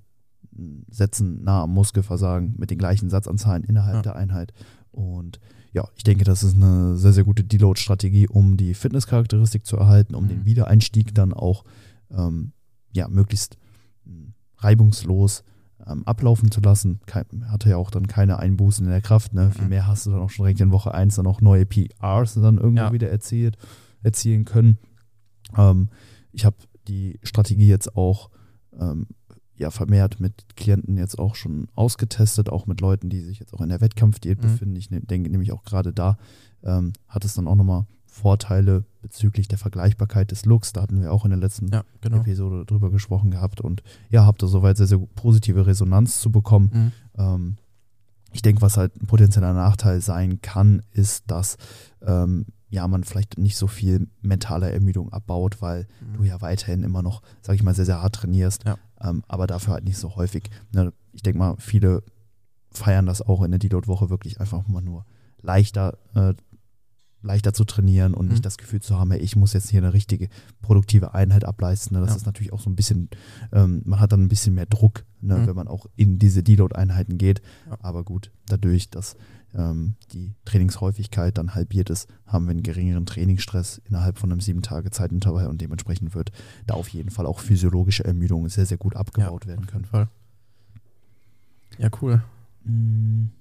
[0.89, 4.01] Sätzen nah am Muskelversagen, mit den gleichen Satzanzahlen innerhalb ja.
[4.01, 4.53] der Einheit.
[4.91, 5.39] Und
[5.73, 10.15] ja, ich denke, das ist eine sehr, sehr gute Deload-Strategie, um die Fitnesscharakteristik zu erhalten,
[10.15, 10.29] um mhm.
[10.29, 11.65] den Wiedereinstieg dann auch
[12.11, 12.53] ähm,
[12.93, 13.57] ja, möglichst
[14.57, 15.43] reibungslos
[15.87, 16.99] ähm, ablaufen zu lassen.
[17.05, 19.33] Kein, hatte ja auch dann keine Einbußen in der Kraft.
[19.33, 19.47] Ne?
[19.47, 19.51] Mhm.
[19.51, 22.35] Viel mehr hast du dann auch schon direkt in Woche 1 dann auch neue PRs
[22.35, 22.93] dann irgendwo ja.
[22.93, 23.57] wieder erzielt,
[24.03, 24.77] erzielen können.
[25.57, 25.89] Ähm,
[26.31, 28.29] ich habe die Strategie jetzt auch
[28.79, 29.07] ähm,
[29.57, 33.61] ja vermehrt mit Klienten jetzt auch schon ausgetestet, auch mit Leuten, die sich jetzt auch
[33.61, 34.41] in der Wettkampfdiät mhm.
[34.41, 34.75] befinden.
[34.75, 36.17] Ich ne, denke nämlich auch gerade da
[36.63, 40.71] ähm, hat es dann auch nochmal Vorteile bezüglich der Vergleichbarkeit des Looks.
[40.71, 42.21] Da hatten wir auch in der letzten ja, genau.
[42.21, 46.69] Episode drüber gesprochen gehabt und ja, habt da soweit sehr, sehr positive Resonanz zu bekommen.
[46.73, 46.91] Mhm.
[47.21, 47.57] Ähm,
[48.31, 51.57] ich denke, was halt ein potenzieller Nachteil sein kann, ist, dass
[52.01, 56.17] ähm, ja, man vielleicht nicht so viel mentale Ermüdung abbaut, weil mhm.
[56.17, 58.77] du ja weiterhin immer noch, sag ich mal, sehr, sehr hart trainierst, ja.
[59.01, 60.49] ähm, aber dafür halt nicht so häufig.
[60.71, 60.93] Ne?
[61.11, 62.01] Ich denke mal, viele
[62.71, 65.05] feiern das auch in der Deload-Woche wirklich einfach mal nur
[65.41, 66.33] leichter äh,
[67.25, 68.31] leichter zu trainieren und mhm.
[68.31, 70.29] nicht das Gefühl zu haben, hey, ich muss jetzt hier eine richtige
[70.61, 71.95] produktive Einheit ableisten.
[71.95, 72.01] Ne?
[72.01, 72.17] Das ja.
[72.17, 73.09] ist natürlich auch so ein bisschen,
[73.51, 75.37] ähm, man hat dann ein bisschen mehr Druck, ne?
[75.37, 75.47] mhm.
[75.47, 77.41] wenn man auch in diese Deload-Einheiten geht.
[77.69, 77.77] Ja.
[77.81, 79.17] Aber gut, dadurch, dass
[79.53, 84.61] ähm, die Trainingshäufigkeit dann halbiert ist, haben wir einen geringeren Trainingsstress innerhalb von einem sieben
[84.61, 86.31] Tage Zeitintervall und dementsprechend wird
[86.67, 89.85] da auf jeden Fall auch physiologische Ermüdung sehr, sehr gut abgebaut ja, werden können.
[89.85, 90.09] Fall.
[91.77, 92.21] Ja, cool.
[92.63, 93.31] Mhm.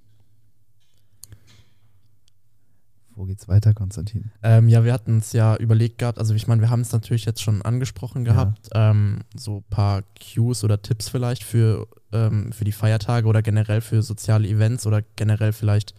[3.17, 4.33] Wo geht's weiter, Konstantin?
[4.43, 7.25] Ähm, ja, wir hatten es ja überlegt gehabt, also ich meine, wir haben es natürlich
[7.25, 8.91] jetzt schon angesprochen gehabt, ja.
[8.91, 13.81] ähm, so ein paar Cues oder Tipps vielleicht für, ähm, für die Feiertage oder generell
[13.81, 15.95] für soziale Events oder generell vielleicht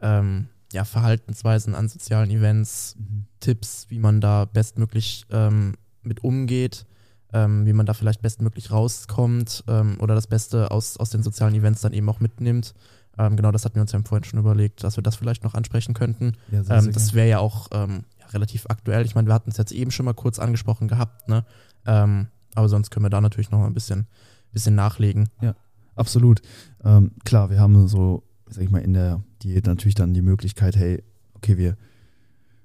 [0.00, 3.24] ähm, ja, Verhaltensweisen an sozialen Events, mhm.
[3.40, 6.86] Tipps, wie man da bestmöglich ähm, mit umgeht,
[7.32, 11.80] ähm, wie man da vielleicht bestmöglich rauskommt oder das Beste aus, aus den sozialen Events
[11.80, 12.74] dann eben auch mitnimmt.
[13.18, 15.54] Ähm, genau, das hatten wir uns ja vorhin schon überlegt, dass wir das vielleicht noch
[15.54, 16.32] ansprechen könnten.
[16.50, 19.04] Ja, sehr, ähm, das wäre ja auch ähm, ja, relativ aktuell.
[19.04, 21.44] Ich meine, wir hatten es jetzt eben schon mal kurz angesprochen gehabt, ne?
[21.86, 24.06] Ähm, aber sonst können wir da natürlich noch mal ein bisschen,
[24.52, 25.28] bisschen nachlegen.
[25.40, 25.54] Ja,
[25.94, 26.42] absolut.
[26.84, 30.76] Ähm, klar, wir haben so, sag ich mal, in der Diät natürlich dann die Möglichkeit,
[30.76, 31.02] hey,
[31.34, 31.76] okay, wir,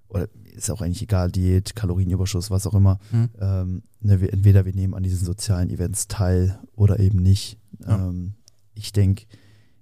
[0.07, 2.99] oder ist auch eigentlich egal, Diät, Kalorienüberschuss, was auch immer.
[3.11, 3.29] Mhm.
[3.39, 7.57] Ähm, ne, wir, entweder wir nehmen an diesen sozialen Events teil oder eben nicht.
[7.87, 8.13] Ja.
[8.73, 9.25] ich denke,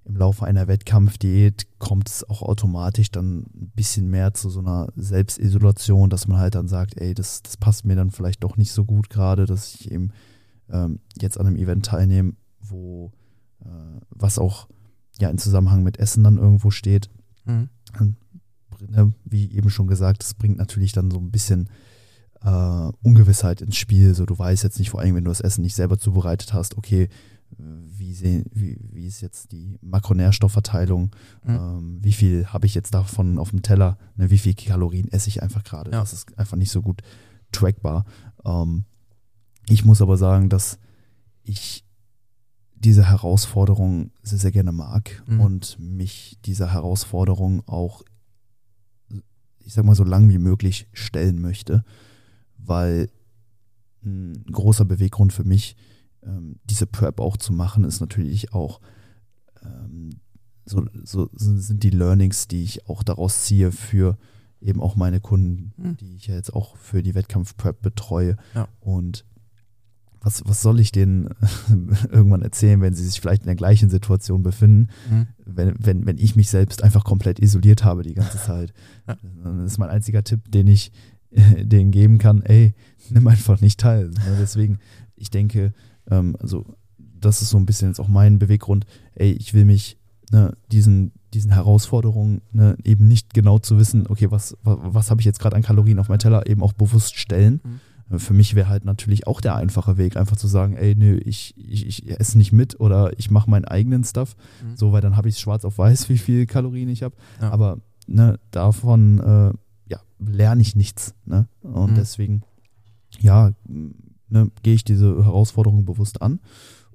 [0.07, 4.87] im Laufe einer Wettkampfdiät kommt es auch automatisch dann ein bisschen mehr zu so einer
[4.95, 8.71] Selbstisolation, dass man halt dann sagt, ey, das, das passt mir dann vielleicht doch nicht
[8.71, 10.11] so gut gerade, dass ich eben
[10.69, 13.11] ähm, jetzt an einem Event teilnehme, wo
[13.65, 14.67] äh, was auch
[15.19, 17.09] ja in Zusammenhang mit Essen dann irgendwo steht.
[17.45, 17.69] Mhm.
[18.87, 21.69] ne, wie eben schon gesagt, das bringt natürlich dann so ein bisschen
[22.43, 24.13] äh, Ungewissheit ins Spiel.
[24.13, 26.77] So, du weißt jetzt nicht, vor allem, wenn du das Essen nicht selber zubereitet hast,
[26.77, 27.09] okay,
[27.57, 31.11] wie, sehen, wie, wie ist jetzt die Makronährstoffverteilung,
[31.43, 31.55] mhm.
[31.55, 35.29] ähm, wie viel habe ich jetzt davon auf dem Teller, ne, wie viel Kalorien esse
[35.29, 35.91] ich einfach gerade.
[35.91, 35.99] Ja.
[35.99, 37.01] Das ist einfach nicht so gut
[37.51, 38.05] trackbar.
[38.45, 38.85] Ähm,
[39.69, 40.79] ich muss aber sagen, dass
[41.43, 41.83] ich
[42.75, 45.39] diese Herausforderung sehr, sehr gerne mag mhm.
[45.41, 48.03] und mich dieser Herausforderung auch,
[49.59, 51.83] ich sag mal, so lang wie möglich stellen möchte,
[52.57, 53.09] weil
[54.03, 55.75] ein großer Beweggrund für mich,
[56.27, 58.81] ähm, diese Prep auch zu machen, ist natürlich auch,
[59.63, 60.19] ähm,
[60.65, 64.17] so, so sind die Learnings, die ich auch daraus ziehe für
[64.59, 65.97] eben auch meine Kunden, mhm.
[65.97, 68.35] die ich ja jetzt auch für die Wettkampf-Prep betreue.
[68.53, 68.67] Ja.
[68.81, 69.23] Und
[70.19, 71.29] was, was soll ich denen
[72.11, 75.27] irgendwann erzählen, wenn sie sich vielleicht in der gleichen Situation befinden, mhm.
[75.45, 78.73] wenn, wenn, wenn ich mich selbst einfach komplett isoliert habe die ganze Zeit.
[79.07, 79.17] Ja.
[79.43, 80.91] Das ist mein einziger Tipp, den ich
[81.31, 82.73] denen geben kann, ey,
[83.09, 84.11] nimm einfach nicht teil.
[84.39, 84.79] Deswegen,
[85.15, 85.73] ich denke,
[86.09, 86.65] ähm, also
[86.97, 89.97] das ist so ein bisschen jetzt auch mein Beweggrund, ey, ich will mich
[90.31, 95.21] ne, diesen, diesen Herausforderungen ne, eben nicht genau zu wissen, okay, was, was, was habe
[95.21, 97.61] ich jetzt gerade an Kalorien auf meinem Teller, eben auch bewusst stellen.
[97.63, 97.79] Mhm
[98.15, 101.53] für mich wäre halt natürlich auch der einfache Weg, einfach zu sagen, ey, nö, ich,
[101.57, 104.35] ich, ich esse nicht mit oder ich mache meinen eigenen Stuff.
[104.63, 104.77] Mhm.
[104.77, 107.15] So, weil dann habe ich schwarz auf weiß, wie viel Kalorien ich habe.
[107.41, 107.51] Ja.
[107.51, 111.15] Aber ne, davon äh, ja, lerne ich nichts.
[111.25, 111.47] Ne?
[111.61, 111.95] Und mhm.
[111.95, 112.43] deswegen,
[113.19, 113.51] ja,
[114.29, 116.39] ne, gehe ich diese Herausforderung bewusst an.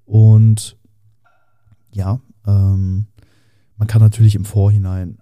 [0.05, 0.77] Und
[1.93, 3.07] ja, ähm,
[3.77, 5.19] man kann natürlich im Vorhinein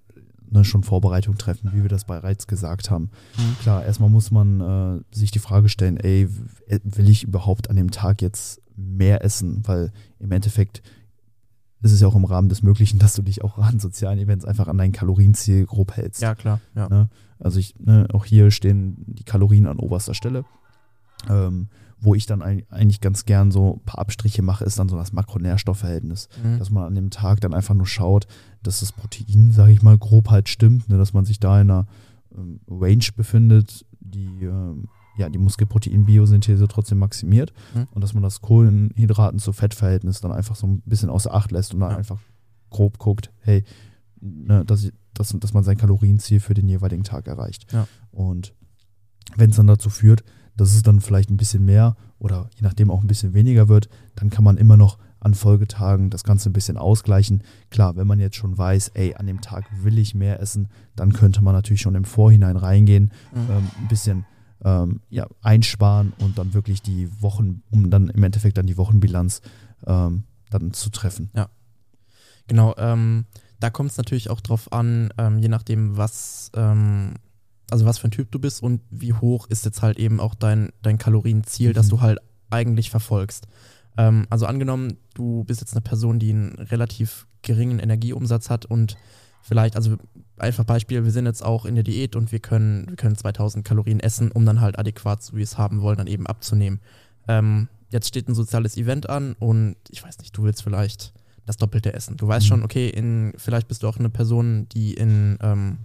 [0.50, 3.10] ne, schon Vorbereitung treffen, wie wir das bereits gesagt haben.
[3.36, 3.56] Mhm.
[3.60, 6.28] Klar, erstmal muss man äh, sich die Frage stellen, ey,
[6.68, 9.62] will ich überhaupt an dem Tag jetzt mehr essen?
[9.66, 10.82] Weil im Endeffekt
[11.82, 14.44] ist es ja auch im Rahmen des Möglichen, dass du dich auch an sozialen Events
[14.44, 16.22] einfach an dein Kalorienziel grob hältst.
[16.22, 16.60] Ja, klar.
[16.74, 16.88] Ja.
[16.88, 17.08] Ne?
[17.38, 20.44] Also ich, ne, auch hier stehen die Kalorien an oberster Stelle.
[21.28, 21.68] Ähm,
[22.00, 25.12] wo ich dann eigentlich ganz gern so ein paar Abstriche mache, ist dann so das
[25.12, 26.28] Makronährstoffverhältnis.
[26.42, 26.58] Mhm.
[26.58, 28.26] Dass man an dem Tag dann einfach nur schaut,
[28.62, 31.70] dass das Protein, sage ich mal, grob halt stimmt, ne, dass man sich da in
[31.70, 31.86] einer
[32.34, 37.88] ähm, Range befindet, die ähm, ja, die Muskelprotein-Biosynthese trotzdem maximiert mhm.
[37.90, 41.74] und dass man das Kohlenhydraten zu Fettverhältnis dann einfach so ein bisschen außer Acht lässt
[41.74, 41.96] und dann ja.
[41.98, 42.18] einfach
[42.70, 43.64] grob guckt, hey,
[44.20, 47.70] ne, dass, dass, dass man sein Kalorienziel für den jeweiligen Tag erreicht.
[47.72, 47.86] Ja.
[48.10, 48.54] Und
[49.36, 50.24] wenn es dann dazu führt,
[50.56, 53.88] dass es dann vielleicht ein bisschen mehr oder je nachdem auch ein bisschen weniger wird,
[54.14, 57.42] dann kann man immer noch an Folgetagen das Ganze ein bisschen ausgleichen.
[57.70, 61.12] Klar, wenn man jetzt schon weiß, ey, an dem Tag will ich mehr essen, dann
[61.12, 63.50] könnte man natürlich schon im Vorhinein reingehen, mhm.
[63.50, 64.24] ähm, ein bisschen
[64.64, 69.42] ähm, ja, einsparen und dann wirklich die Wochen, um dann im Endeffekt dann die Wochenbilanz
[69.86, 71.30] ähm, dann zu treffen.
[71.34, 71.48] Ja,
[72.46, 72.74] genau.
[72.76, 73.26] Ähm,
[73.60, 77.14] da kommt es natürlich auch drauf an, ähm, je nachdem, was ähm,
[77.72, 80.34] also was für ein Typ du bist und wie hoch ist jetzt halt eben auch
[80.34, 81.74] dein, dein Kalorienziel, mhm.
[81.74, 82.18] das du halt
[82.50, 83.46] eigentlich verfolgst.
[83.96, 88.96] Ähm, also angenommen, du bist jetzt eine Person, die einen relativ geringen Energieumsatz hat und
[89.42, 89.96] vielleicht, also
[90.36, 93.64] einfach Beispiel, wir sind jetzt auch in der Diät und wir können, wir können 2000
[93.64, 96.80] Kalorien essen, um dann halt adäquat, so wie wir es haben wollen, dann eben abzunehmen.
[97.28, 101.12] Ähm, jetzt steht ein soziales Event an und ich weiß nicht, du willst vielleicht
[101.46, 102.16] das Doppelte essen.
[102.16, 102.48] Du weißt mhm.
[102.48, 105.78] schon, okay, in, vielleicht bist du auch eine Person, die in ähm,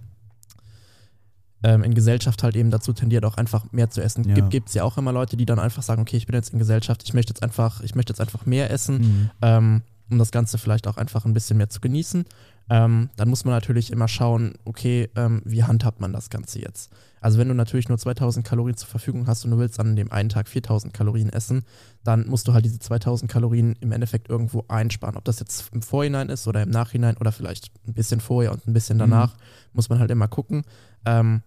[1.62, 4.24] ähm, in Gesellschaft halt eben dazu tendiert, auch einfach mehr zu essen.
[4.28, 4.46] Ja.
[4.48, 6.58] Gibt es ja auch immer Leute, die dann einfach sagen, okay, ich bin jetzt in
[6.58, 9.30] Gesellschaft, ich möchte jetzt einfach, ich möchte jetzt einfach mehr essen, mhm.
[9.42, 12.24] ähm, um das Ganze vielleicht auch einfach ein bisschen mehr zu genießen.
[12.68, 16.90] Ähm, dann muss man natürlich immer schauen, okay, ähm, wie handhabt man das Ganze jetzt?
[17.20, 20.12] Also wenn du natürlich nur 2000 Kalorien zur Verfügung hast und du willst an dem
[20.12, 21.64] einen Tag 4000 Kalorien essen,
[22.04, 25.16] dann musst du halt diese 2000 Kalorien im Endeffekt irgendwo einsparen.
[25.16, 28.66] Ob das jetzt im Vorhinein ist oder im Nachhinein oder vielleicht ein bisschen vorher und
[28.66, 29.40] ein bisschen danach, mhm.
[29.72, 30.64] muss man halt immer gucken.
[31.06, 31.42] Ähm,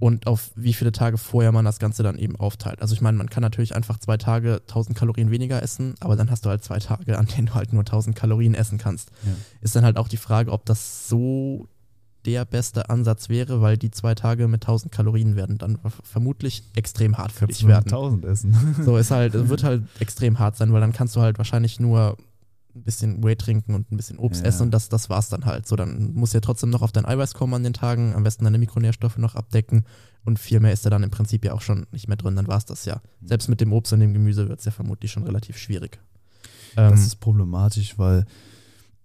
[0.00, 2.80] und auf wie viele Tage vorher man das Ganze dann eben aufteilt.
[2.80, 6.30] Also ich meine, man kann natürlich einfach zwei Tage 1000 Kalorien weniger essen, aber dann
[6.30, 9.10] hast du halt zwei Tage, an denen du halt nur 1000 Kalorien essen kannst.
[9.24, 9.32] Ja.
[9.60, 11.66] Ist dann halt auch die Frage, ob das so
[12.26, 17.16] der beste Ansatz wäre, weil die zwei Tage mit 1000 Kalorien werden dann vermutlich extrem
[17.16, 17.86] hart für dich werden.
[17.86, 18.76] 1000 essen.
[18.84, 22.16] So ist halt, wird halt extrem hart sein, weil dann kannst du halt wahrscheinlich nur
[22.78, 24.48] ein bisschen Whey trinken und ein bisschen Obst ja.
[24.48, 25.66] essen und das, das war's dann halt.
[25.66, 28.24] So, dann musst du ja trotzdem noch auf dein Eiweiß kommen an den Tagen, am
[28.24, 29.84] besten deine Mikronährstoffe noch abdecken
[30.24, 32.48] und viel mehr ist da dann im Prinzip ja auch schon nicht mehr drin, dann
[32.48, 33.00] war's das ja.
[33.22, 35.98] Selbst mit dem Obst und dem Gemüse wird es ja vermutlich schon relativ schwierig.
[36.76, 38.24] Das ähm, ist problematisch, weil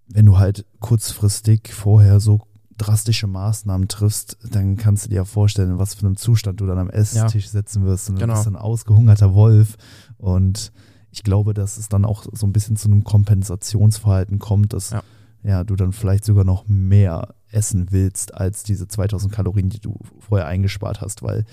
[0.08, 2.42] wenn du halt kurzfristig vorher so
[2.76, 6.78] drastische Maßnahmen triffst, dann kannst du dir ja vorstellen, was für einem Zustand du dann
[6.78, 7.50] am Esstisch ja.
[7.50, 8.34] sitzen wirst und genau.
[8.34, 9.76] du bist ein ausgehungerter Wolf
[10.18, 10.72] und
[11.14, 15.02] ich glaube, dass es dann auch so ein bisschen zu einem Kompensationsverhalten kommt, dass ja.
[15.44, 19.98] ja, du dann vielleicht sogar noch mehr essen willst als diese 2000 Kalorien, die du
[20.18, 21.44] vorher eingespart hast, weil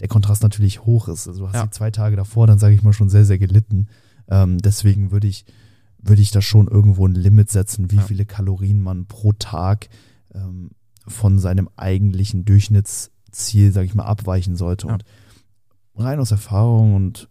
[0.00, 1.28] der Kontrast natürlich hoch ist.
[1.28, 1.64] Also du hast Ja.
[1.64, 3.86] die zwei Tage davor, dann sage ich mal schon sehr, sehr gelitten.
[4.28, 5.44] Ähm, deswegen würde ich,
[6.02, 8.02] würde ich da schon irgendwo ein Limit setzen, wie Ja.
[8.02, 9.88] viele Kalorien man pro Tag
[10.34, 10.70] ähm,
[11.06, 14.88] von seinem eigentlichen Durchschnittsziel, sage ich mal, abweichen sollte.
[14.88, 14.94] Ja.
[14.94, 15.04] Und
[15.96, 17.28] rein aus Erfahrung und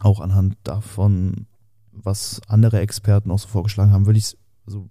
[0.00, 1.46] auch anhand davon,
[1.92, 4.88] was andere Experten auch so vorgeschlagen haben, würde ich also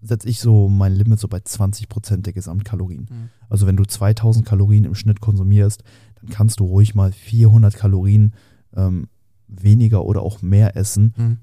[0.00, 3.08] setze ich so mein Limit so bei 20 Prozent der Gesamtkalorien.
[3.10, 3.28] Mhm.
[3.48, 5.82] Also wenn du 2000 Kalorien im Schnitt konsumierst,
[6.20, 8.34] dann kannst du ruhig mal 400 Kalorien
[8.74, 9.08] ähm,
[9.48, 11.38] weniger oder auch mehr essen Mhm.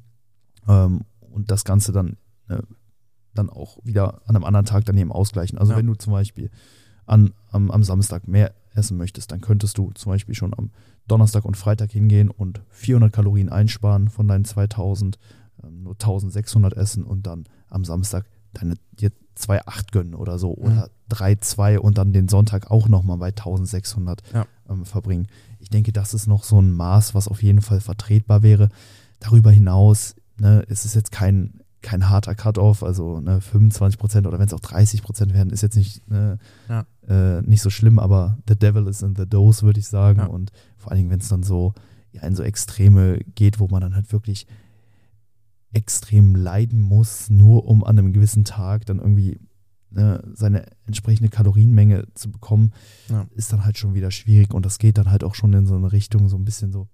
[0.68, 2.62] ähm, und das Ganze dann, äh,
[3.34, 5.58] dann auch wieder an einem anderen Tag daneben ausgleichen.
[5.58, 5.78] Also Ja.
[5.80, 6.50] wenn du zum Beispiel
[7.06, 10.72] an, am, am Samstag mehr essen möchtest, dann könntest du zum Beispiel schon am
[11.08, 15.18] Donnerstag und Freitag hingehen und 400 Kalorien einsparen von deinen 2000,
[15.64, 20.64] ähm, nur 1600 essen und dann am Samstag deine dir 2,8 gönnen oder so Mhm.
[20.66, 24.46] oder 3,2 und dann den Sonntag auch nochmal bei 1600 Ja.
[24.70, 25.28] ähm, verbringen.
[25.60, 28.70] Ich denke, das ist noch so ein Maß, was auf jeden Fall vertretbar wäre.
[29.20, 34.40] Darüber hinaus ne, es ist jetzt kein, kein harter Cut-Off, also ne, 25 Prozent oder
[34.40, 36.86] wenn es auch 30 Prozent werden, ist jetzt nicht, ne, Ja.
[37.08, 40.20] äh, nicht so schlimm, aber the devil is in the dose, würde ich sagen.
[40.20, 40.26] Ja.
[40.26, 41.74] Und vor allen Dingen, wenn es dann so
[42.12, 44.48] ja, in so Extreme geht, wo man dann halt wirklich
[45.72, 49.40] extrem leiden muss, nur um an einem gewissen Tag dann irgendwie
[49.90, 52.72] ne, seine entsprechende Kalorienmenge zu bekommen,
[53.10, 53.26] Ja.
[53.36, 55.76] ist dann halt schon wieder schwierig und das geht dann halt auch schon in so
[55.76, 56.88] eine Richtung, so ein bisschen so,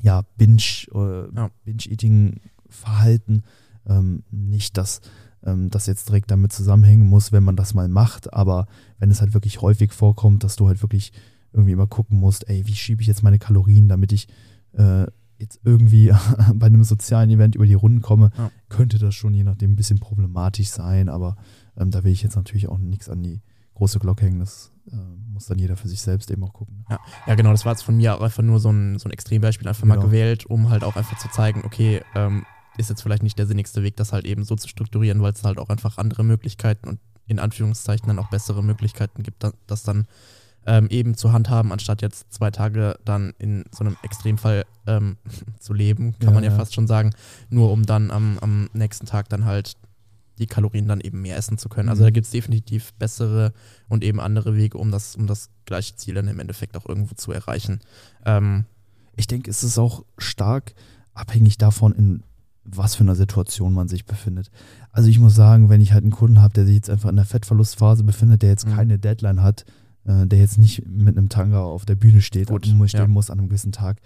[0.00, 0.62] ja, Binge,
[0.94, 1.48] äh.
[1.64, 3.42] Binge-Eating-Verhalten.
[3.88, 5.00] Ähm, nicht, dass
[5.44, 8.66] ähm, das jetzt direkt damit zusammenhängen muss, wenn man das mal macht, aber
[8.98, 11.12] wenn es halt wirklich häufig vorkommt, dass du halt wirklich
[11.52, 14.28] irgendwie immer gucken musst, ey, wie schiebe ich jetzt meine Kalorien, damit ich
[14.72, 15.06] äh,
[15.38, 16.12] jetzt irgendwie
[16.54, 18.50] bei einem sozialen Event über die Runden komme, Ja.
[18.68, 21.36] könnte das schon je nachdem ein bisschen problematisch sein, aber
[21.76, 23.40] ähm, da will ich jetzt natürlich auch nichts an die
[23.74, 24.96] große Glocke hängen, das äh,
[25.32, 26.84] muss dann jeder für sich selbst eben auch gucken.
[27.28, 29.68] Ja, genau, das war jetzt von mir auch einfach nur so ein, so ein Extrembeispiel
[29.68, 30.06] einfach mal Genau.
[30.08, 32.44] gewählt, um halt auch einfach zu zeigen, okay, ähm,
[32.78, 35.44] ist jetzt vielleicht nicht der sinnigste Weg, das halt eben so zu strukturieren, weil es
[35.44, 39.82] halt auch einfach andere Möglichkeiten und in Anführungszeichen dann auch bessere Möglichkeiten gibt, da- das
[39.82, 40.06] dann
[40.66, 45.16] ähm, eben zu handhaben, anstatt jetzt zwei Tage dann in so einem Extremfall ähm,
[45.60, 46.56] zu leben, kann Ja, man ja, ja.
[46.56, 47.12] fast schon sagen,
[47.50, 49.74] nur um dann am, am nächsten Tag dann halt
[50.38, 51.88] die Kalorien dann eben mehr essen zu können.
[51.88, 52.06] Also Mhm.
[52.06, 53.52] da gibt es definitiv bessere
[53.88, 57.14] und eben andere Wege, um das, um das gleiche Ziel dann im Endeffekt auch irgendwo
[57.14, 57.80] zu erreichen.
[58.24, 58.64] Ähm,
[59.16, 60.74] Ich denke, es ist auch stark
[61.12, 62.22] abhängig davon, in
[62.70, 64.50] was für einer Situation man sich befindet.
[64.92, 67.16] Also ich muss sagen, wenn ich halt einen Kunden habe, der sich jetzt einfach in
[67.16, 68.72] der Fettverlustphase befindet, der jetzt Mhm.
[68.74, 69.64] keine Deadline hat,
[70.04, 73.00] äh, der jetzt nicht mit einem Tanga auf der Bühne steht Gut, und muss- stehen
[73.02, 73.06] ja.
[73.08, 74.00] muss an einem gewissen Tag,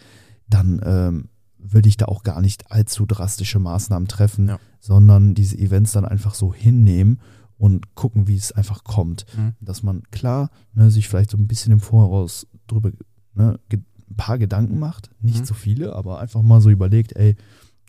[0.49, 4.59] dann ähm, würde ich da auch gar nicht allzu drastische Maßnahmen treffen, Ja.
[4.81, 7.21] sondern diese Events dann einfach so hinnehmen
[7.57, 9.27] und gucken, wie es einfach kommt.
[9.37, 9.53] Mhm.
[9.61, 12.91] Dass man klar ne, sich vielleicht so ein bisschen im Voraus drüber
[13.35, 13.85] ne, ein
[14.17, 15.45] paar Gedanken macht, nicht Mhm.
[15.47, 17.37] so viele, aber einfach mal so überlegt, ey,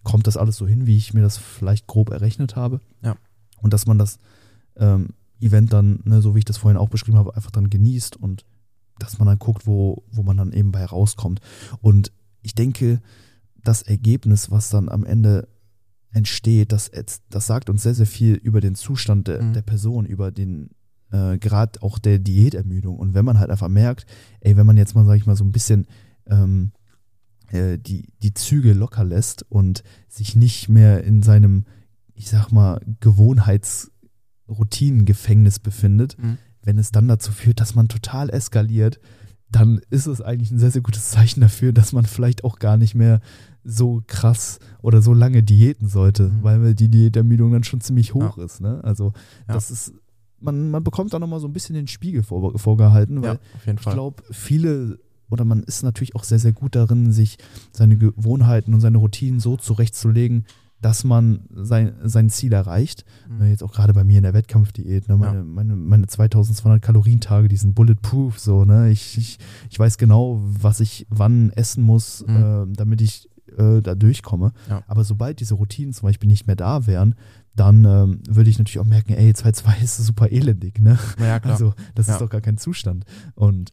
[0.04, 2.82] kommt das alles so hin, wie ich mir das vielleicht grob errechnet habe?
[3.02, 3.16] Ja.
[3.62, 4.20] Und dass man das
[4.76, 8.18] ähm, Event dann, ne, so wie ich das vorhin auch beschrieben habe, einfach dann genießt
[8.18, 8.46] und
[9.00, 11.40] dass man dann guckt, wo, wo man dann eben bei rauskommt.
[11.82, 12.12] Und
[12.42, 13.02] ich denke,
[13.64, 15.48] das Ergebnis, was dann am Ende
[16.12, 16.92] entsteht, das,
[17.30, 19.54] das sagt uns sehr, sehr viel über den Zustand der, Mhm.
[19.54, 20.70] der Person, über den
[21.12, 22.98] äh, Grad auch der Diätermüdung.
[22.98, 24.06] Und wenn man halt einfach merkt,
[24.42, 25.88] ey, wenn man jetzt mal, sag ich mal, so ein bisschen
[26.28, 26.72] ähm,
[27.54, 31.66] äh, die, die Züge locker lässt und sich nicht mehr in seinem,
[32.16, 32.80] ich sag mal,
[34.48, 36.38] Gewohnheitsroutinengefängnis befindet, Mhm.
[36.62, 39.00] wenn es dann dazu führt, dass man total eskaliert,
[39.52, 42.78] dann ist es eigentlich ein sehr, sehr gutes Zeichen dafür, dass man vielleicht auch gar
[42.78, 43.22] nicht mehr
[43.64, 46.44] so krass oder so lange diäten sollte, Mhm.
[46.44, 48.62] weil die Diätermüdung dann schon ziemlich hoch ist.
[48.62, 48.84] Ne?
[48.84, 49.14] Also
[49.48, 49.54] Ja.
[49.54, 49.94] das ist,
[50.40, 53.80] man, man bekommt da nochmal so ein bisschen den Spiegel vor, vorgehalten, weil ja, ich
[53.82, 55.00] glaube, viele
[55.34, 57.38] oder man ist natürlich auch sehr, sehr gut darin, sich
[57.72, 60.46] seine Gewohnheiten und seine Routinen so zurechtzulegen,
[60.82, 63.06] dass man sein, sein Ziel erreicht.
[63.30, 63.38] Mhm.
[63.38, 65.44] Ne, Jetzt auch gerade bei mir in der Wettkampfdiät, ne, meine, Ja.
[65.44, 68.90] meine, meine 2200 Kalorientage, die sind bulletproof, so, ne?
[68.90, 69.38] Ich, ich,
[69.70, 72.36] ich weiß genau, was ich wann essen muss, Mhm.
[72.36, 74.52] äh, damit ich äh, da durchkomme.
[74.70, 74.82] Ja.
[74.88, 77.16] Aber sobald diese Routinen zum Beispiel nicht mehr da wären,
[77.56, 80.98] dann ähm, würde ich natürlich auch merken, ey, 2-2 ist super elendig, ne?
[81.20, 81.38] Ja.
[81.44, 83.06] Also, das ist doch gar kein Zustand.
[83.36, 83.70] Und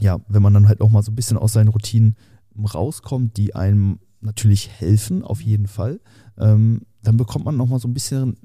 [0.00, 2.16] ja, wenn man dann halt auch mal so ein bisschen aus seinen Routinen
[2.56, 6.00] rauskommt, die einem natürlich helfen, auf jeden Fall,
[6.38, 8.36] ähm, dann bekommt man nochmal so ein bisschen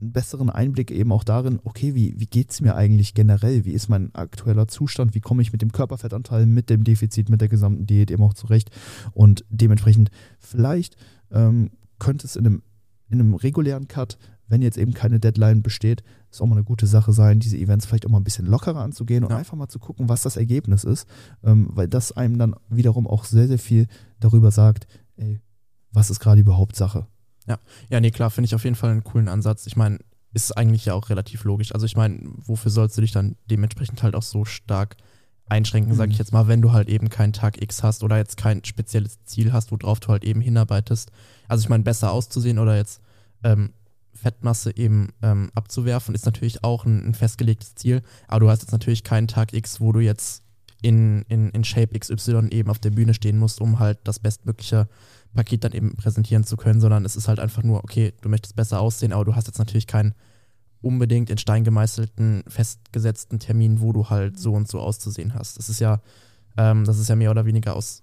[0.00, 3.64] einen besseren Einblick eben auch darin, okay, wie, wie geht es mir eigentlich generell?
[3.64, 5.14] Wie ist mein aktueller Zustand?
[5.14, 8.34] Wie komme ich mit dem Körperfettanteil, mit dem Defizit, mit der gesamten Diät eben auch
[8.34, 8.70] zurecht?
[9.12, 10.96] Und dementsprechend, vielleicht
[11.32, 12.62] ähm, könnte es in einem,
[13.08, 14.18] in einem regulären Cut
[14.48, 17.86] wenn jetzt eben keine Deadline besteht, ist auch mal eine gute Sache sein, diese Events
[17.86, 19.36] vielleicht auch mal ein bisschen lockerer anzugehen und Ja.
[19.36, 21.06] einfach mal zu gucken, was das Ergebnis ist,
[21.44, 23.86] ähm, weil das einem dann wiederum auch sehr, sehr viel
[24.20, 25.40] darüber sagt, ey,
[25.92, 27.06] was ist gerade überhaupt Sache.
[27.90, 29.66] Ja, nee, klar, finde ich auf jeden Fall einen coolen Ansatz.
[29.66, 29.98] Ich meine,
[30.34, 31.72] ist eigentlich ja auch relativ logisch.
[31.72, 34.96] Also ich meine, wofür sollst du dich dann dementsprechend halt auch so stark
[35.46, 36.12] einschränken, sage Mhm.
[36.12, 39.24] ich jetzt mal, wenn du halt eben keinen Tag X hast oder jetzt kein spezielles
[39.24, 41.10] Ziel hast, worauf du halt eben hinarbeitest.
[41.48, 43.00] Also ich meine, besser auszusehen oder jetzt
[43.42, 43.70] ähm,
[44.18, 48.02] Fettmasse eben ähm, abzuwerfen, ist natürlich auch ein, ein festgelegtes Ziel.
[48.26, 50.42] Aber du hast jetzt natürlich keinen Tag X, wo du jetzt
[50.82, 54.88] in, in, in Shape XY eben auf der Bühne stehen musst, um halt das bestmögliche
[55.34, 58.56] Paket dann eben präsentieren zu können, sondern es ist halt einfach nur, okay, du möchtest
[58.56, 60.14] besser aussehen, aber du hast jetzt natürlich keinen
[60.80, 65.58] unbedingt in Stein gemeißelten, festgesetzten Termin, wo du halt so und so auszusehen hast.
[65.58, 66.00] Das ist ja,
[66.56, 68.02] ähm, das ist ja mehr oder weniger aus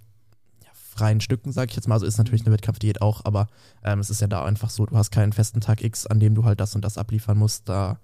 [0.95, 1.95] freien Stücken, sage ich jetzt mal.
[1.95, 3.47] Also ist natürlich eine Wettkampfdiät auch, aber
[3.83, 6.33] ähm, es ist ja da einfach so, du hast keinen festen Tag X, an dem
[6.35, 7.67] du halt das und das abliefern musst.
[7.69, 7.99] Da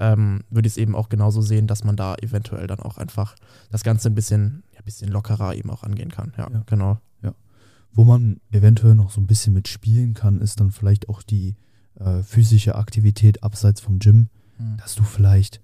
[0.00, 3.34] ähm, würde ich es eben auch genauso sehen, dass man da eventuell dann auch einfach
[3.70, 6.32] das Ganze ein bisschen, ja, bisschen lockerer eben auch angehen kann.
[6.38, 6.62] Ja, Ja.
[6.66, 6.98] genau.
[7.94, 11.56] Wo man eventuell noch so ein bisschen mit spielen kann, ist dann vielleicht auch die
[11.98, 14.28] äh, physische Aktivität abseits vom Gym,
[14.76, 15.60] dass du vielleicht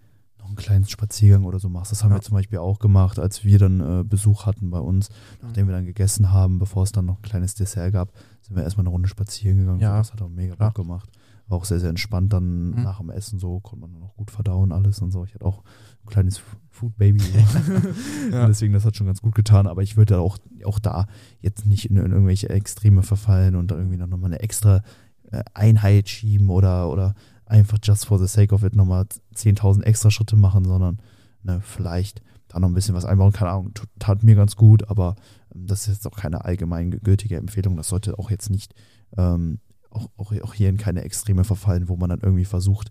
[0.57, 1.91] einen kleinen Spaziergang oder so machst.
[1.93, 2.17] Das haben Ja.
[2.19, 5.15] wir zum Beispiel auch gemacht, als wir dann äh, Besuch hatten bei uns, Mhm.
[5.43, 8.13] nachdem wir dann gegessen haben, bevor es dann noch ein kleines Dessert gab,
[8.43, 9.81] sind wir erstmal eine Runde spazieren gegangen.
[9.81, 9.97] Ja.
[9.99, 10.55] Das hat auch mega.
[10.55, 11.11] Bock gemacht.
[11.49, 12.83] War auch sehr, sehr entspannt dann Mhm.
[12.85, 15.25] nach dem Essen so, konnte man dann auch gut verdauen alles und so.
[15.25, 15.63] Ich hatte auch
[16.05, 16.41] ein kleines
[16.71, 17.21] Food Baby.
[18.33, 18.47] Ja.
[18.47, 21.07] Deswegen, das hat schon ganz gut getan, aber ich würde auch, auch da
[21.41, 24.83] jetzt nicht in, in irgendwelche Extreme verfallen und da irgendwie noch mal eine extra
[25.31, 27.15] äh, Einheit schieben oder, oder
[27.55, 31.01] einfach just for the sake of it nochmal 10.000 extra Schritte machen, sondern
[31.45, 33.33] ne, vielleicht da noch ein bisschen was einbauen.
[33.33, 35.15] Keine Ahnung, tat mir ganz gut, aber
[35.55, 37.77] ähm, das ist jetzt auch keine allgemein gültige Empfehlung.
[37.77, 38.75] Das sollte auch jetzt nicht
[39.17, 42.91] ähm, auch, auch, auch hier in keine Extreme verfallen, wo man dann irgendwie versucht,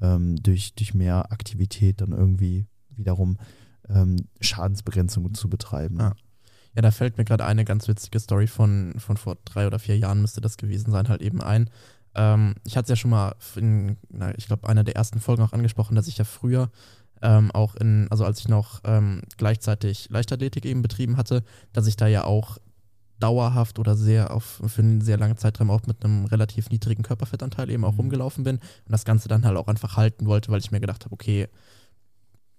[0.00, 3.38] ähm, durch, durch mehr Aktivität dann irgendwie wiederum
[3.88, 5.98] ähm, Schadensbegrenzung zu betreiben.
[5.98, 6.14] Ja.
[6.76, 9.96] Ja, da fällt mir gerade eine ganz witzige Story von, von vor drei oder vier
[9.96, 11.70] Jahren müsste das gewesen sein, halt eben ein.
[12.14, 15.42] Ähm, ich hatte es ja schon mal in, na, ich glaube, einer der ersten Folgen
[15.42, 16.70] auch angesprochen, dass ich ja früher
[17.22, 21.96] ähm, auch in, also als ich noch ähm, gleichzeitig Leichtathletik eben betrieben hatte, dass ich
[21.96, 22.58] da ja auch
[23.20, 27.70] dauerhaft oder sehr auf für einen sehr langen Zeitraum auch mit einem relativ niedrigen Körperfettanteil
[27.70, 28.00] eben auch Mhm.
[28.00, 31.04] rumgelaufen bin und das Ganze dann halt auch einfach halten wollte, weil ich mir gedacht
[31.04, 31.48] habe, okay,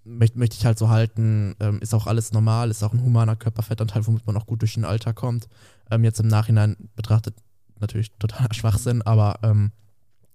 [0.05, 4.05] möchte ich halt so halten, ähm, ist auch alles normal, ist auch ein humaner Körperfettanteil,
[4.05, 5.47] womit man auch gut durch den Alltag kommt.
[5.89, 7.35] Ähm, jetzt im Nachhinein betrachtet
[7.79, 9.71] natürlich totaler Schwachsinn, aber ähm,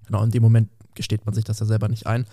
[0.07, 2.27] genau in dem Moment gesteht man sich das ja selber nicht ein.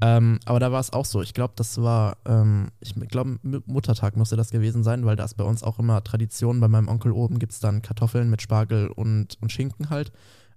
[0.00, 1.22] Ähm, aber da war es auch so.
[1.22, 5.34] Ich glaube, das war, ähm, ich glaube, Muttertag musste das gewesen sein, weil da ist
[5.34, 6.60] bei uns auch immer Tradition.
[6.60, 10.12] Bei meinem Onkel oben gibt es dann Kartoffeln mit Spargel und, und Schinken halt.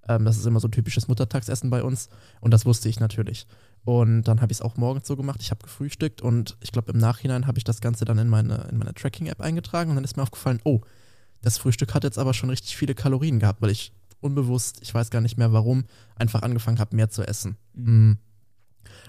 [0.08, 2.10] Ähm, das ist immer so ein typisches Muttertagsessen bei uns.
[2.42, 3.48] Und das wusste ich natürlich.
[3.86, 5.42] Und dann habe ich es auch morgens so gemacht.
[5.42, 8.68] Ich habe gefrühstückt und ich glaube, im Nachhinein habe ich das Ganze dann in meine,
[8.70, 9.92] in meine Tracking-App eingetragen.
[9.92, 10.82] Und dann ist mir aufgefallen, oh,
[11.42, 15.10] das Frühstück hat jetzt aber schon richtig viele Kalorien gehabt, weil ich unbewusst, ich weiß
[15.10, 17.58] gar nicht mehr warum, einfach angefangen habe, mehr zu essen.
[17.74, 18.14] Mm.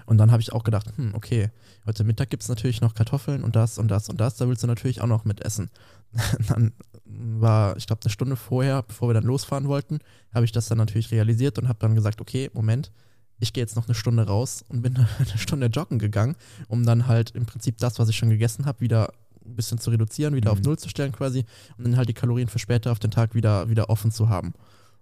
[0.05, 1.51] Und dann habe ich auch gedacht, hm, okay,
[1.85, 4.63] heute Mittag gibt es natürlich noch Kartoffeln und das und das und das, da willst
[4.63, 5.69] du natürlich auch noch mit essen.
[6.47, 6.73] dann
[7.05, 9.99] war, ich glaube, eine Stunde vorher, bevor wir dann losfahren wollten,
[10.33, 12.91] habe ich das dann natürlich realisiert und habe dann gesagt, okay, Moment,
[13.39, 16.35] ich gehe jetzt noch eine Stunde raus und bin eine Stunde joggen gegangen,
[16.67, 19.13] um dann halt im Prinzip das, was ich schon gegessen habe, wieder
[19.49, 20.65] ein bisschen zu reduzieren, wieder auf Mhm.
[20.65, 21.45] Null zu stellen quasi
[21.77, 24.53] und dann halt die Kalorien für später auf den Tag wieder, wieder offen zu haben.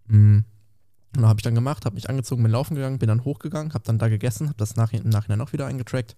[0.08, 0.40] Mm.
[1.16, 3.84] Und habe ich dann gemacht, habe mich angezogen, bin laufen gegangen, bin dann hochgegangen, habe
[3.86, 6.16] dann da gegessen, habe das nach, im Nachhinein auch wieder eingetrackt.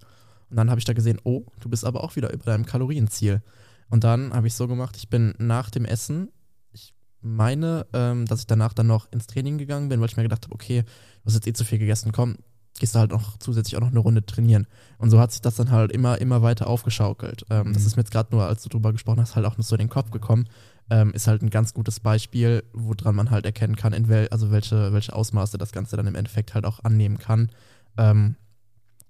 [0.50, 3.42] Und dann habe ich da gesehen, oh, du bist aber auch wieder über deinem Kalorienziel.
[3.90, 6.30] Und dann habe ich so gemacht, ich bin nach dem Essen,
[6.71, 10.23] ich meine, ähm, dass ich danach dann noch ins Training gegangen bin, weil ich mir
[10.23, 12.38] gedacht habe, okay, du hast jetzt eh zu viel gegessen, komm,
[12.80, 14.65] gehst du halt noch zusätzlich auch noch eine Runde trainieren.
[14.98, 17.46] Und so hat sich das dann halt immer, immer weiter aufgeschaukelt.
[17.50, 17.88] Ähm, Das Mhm.
[17.88, 19.80] ist mir jetzt gerade nur, als du drüber gesprochen hast, halt auch noch so in
[19.80, 20.48] den Kopf gekommen.
[20.90, 24.50] Ähm, ist halt ein ganz gutes Beispiel, woran man halt erkennen kann, in wel also
[24.50, 27.52] welche, welche Ausmaße das Ganze dann im Endeffekt halt auch annehmen kann.
[27.98, 28.36] Ähm,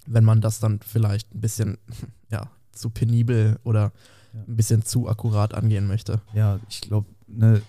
[0.06, 1.78] wenn man das dann vielleicht ein bisschen,
[2.30, 3.92] ja, zu penibel oder
[4.34, 6.22] ein bisschen zu akkurat angehen möchte.
[6.34, 7.62] Ja, ich glaube, ne,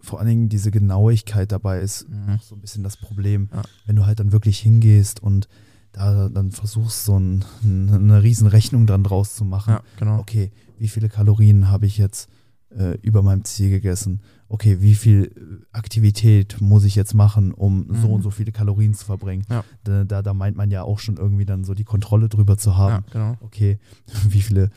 [0.00, 2.06] vor allen Dingen diese Genauigkeit dabei ist
[2.42, 3.62] so ein bisschen das Problem, Ja.
[3.86, 5.48] wenn du halt dann wirklich hingehst und
[5.92, 9.70] da dann versuchst, so ein, eine riesen Rechnung dran draus zu machen.
[9.74, 10.18] Ja, genau.
[10.18, 12.28] Okay, wie viele Kalorien habe ich jetzt
[12.70, 14.20] äh, über meinem Ziel gegessen?
[14.50, 18.14] Okay, wie viel äh, Aktivität muss ich jetzt machen, um so Mhm.
[18.14, 19.44] und so viele Kalorien zu verbringen?
[19.50, 19.62] Ja.
[19.84, 22.76] Da, da, da meint man ja auch schon irgendwie dann so die Kontrolle drüber zu
[22.76, 23.36] haben Ja, genau.
[23.40, 23.78] okay,
[24.28, 24.70] wie viele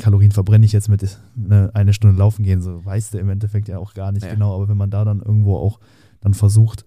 [0.00, 3.68] Kalorien verbrenne ich jetzt mit ne, eine Stunde laufen gehen, so weißt du im Endeffekt
[3.68, 4.34] ja auch gar nicht Ja.
[4.34, 5.80] genau, aber wenn man da dann irgendwo auch
[6.20, 6.84] dann versucht,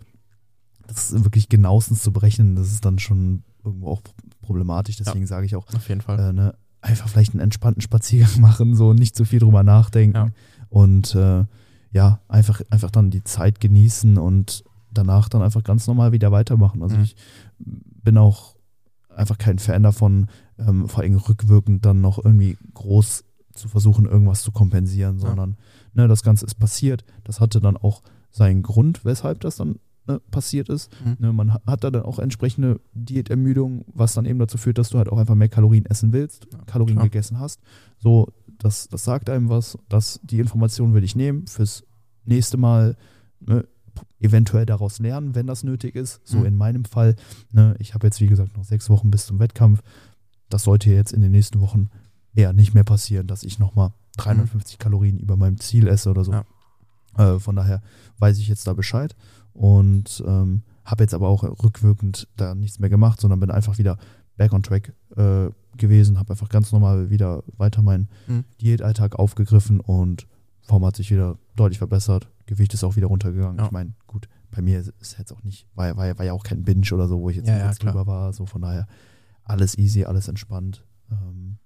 [0.87, 4.01] das wirklich genauestens zu berechnen, das ist dann schon irgendwo auch
[4.41, 4.95] problematisch.
[4.97, 6.19] Deswegen sage ich auch, auf jeden Fall.
[6.19, 10.27] Äh, ne, einfach vielleicht einen entspannten Spaziergang machen, so nicht zu viel drüber nachdenken ja.
[10.69, 11.43] und äh,
[11.97, 16.83] ja, einfach, einfach dann die Zeit genießen und danach dann einfach ganz normal wieder weitermachen.
[16.83, 17.03] Also mhm.
[17.03, 17.15] ich
[17.57, 18.55] bin auch
[19.09, 20.27] einfach kein Fan davon,
[20.59, 25.57] ähm, vor allem rückwirkend dann noch irgendwie groß zu versuchen, irgendwas zu kompensieren, sondern
[25.95, 26.03] ja.
[26.03, 27.03] ne, das Ganze ist passiert.
[27.23, 30.91] Das hatte dann auch seinen Grund, weshalb das dann ne, passiert ist.
[31.03, 31.15] Mhm.
[31.17, 34.99] Ne, man hat da dann auch entsprechende Diätermüdung, was dann eben dazu führt, dass du
[34.99, 37.09] halt auch einfach mehr Kalorien essen willst, ja, Kalorien klar.
[37.09, 37.59] gegessen hast.
[37.97, 38.27] So,
[38.59, 39.79] das, das sagt einem was.
[39.89, 41.86] Das, die Information will ich nehmen fürs
[42.27, 42.95] nächste Mal.
[43.39, 43.65] Ne,
[44.19, 46.21] eventuell daraus lernen, wenn das nötig ist.
[46.23, 46.45] So mhm.
[46.45, 47.15] in meinem Fall.
[47.51, 49.81] Ne, ich habe jetzt, wie gesagt, noch sechs Wochen bis zum Wettkampf.
[50.49, 51.89] Das sollte jetzt in den nächsten Wochen
[52.33, 54.79] eher nicht mehr passieren, dass ich nochmal 350 mhm.
[54.81, 56.31] Kalorien über meinem Ziel esse oder so.
[56.31, 56.45] Ja.
[57.17, 57.81] Äh, von daher
[58.19, 59.15] weiß ich jetzt da Bescheid
[59.53, 63.97] und ähm, habe jetzt aber auch rückwirkend da nichts mehr gemacht, sondern bin einfach wieder
[64.37, 68.45] back on track äh, gewesen, habe einfach ganz normal wieder weiter meinen mhm.
[68.61, 70.27] Diätalltag aufgegriffen und
[70.67, 72.29] Form hat sich wieder deutlich verbessert.
[72.45, 73.57] Gewicht ist auch wieder runtergegangen.
[73.57, 73.65] Ja.
[73.65, 76.63] Ich meine, gut, bei mir ist jetzt auch nicht, war, war, war ja auch kein
[76.63, 78.33] Binge oder so, wo ich jetzt, ja, ja, drüber war.
[78.33, 78.87] So von daher
[79.43, 80.85] alles easy, alles entspannt.
[81.09, 81.57] Ähm,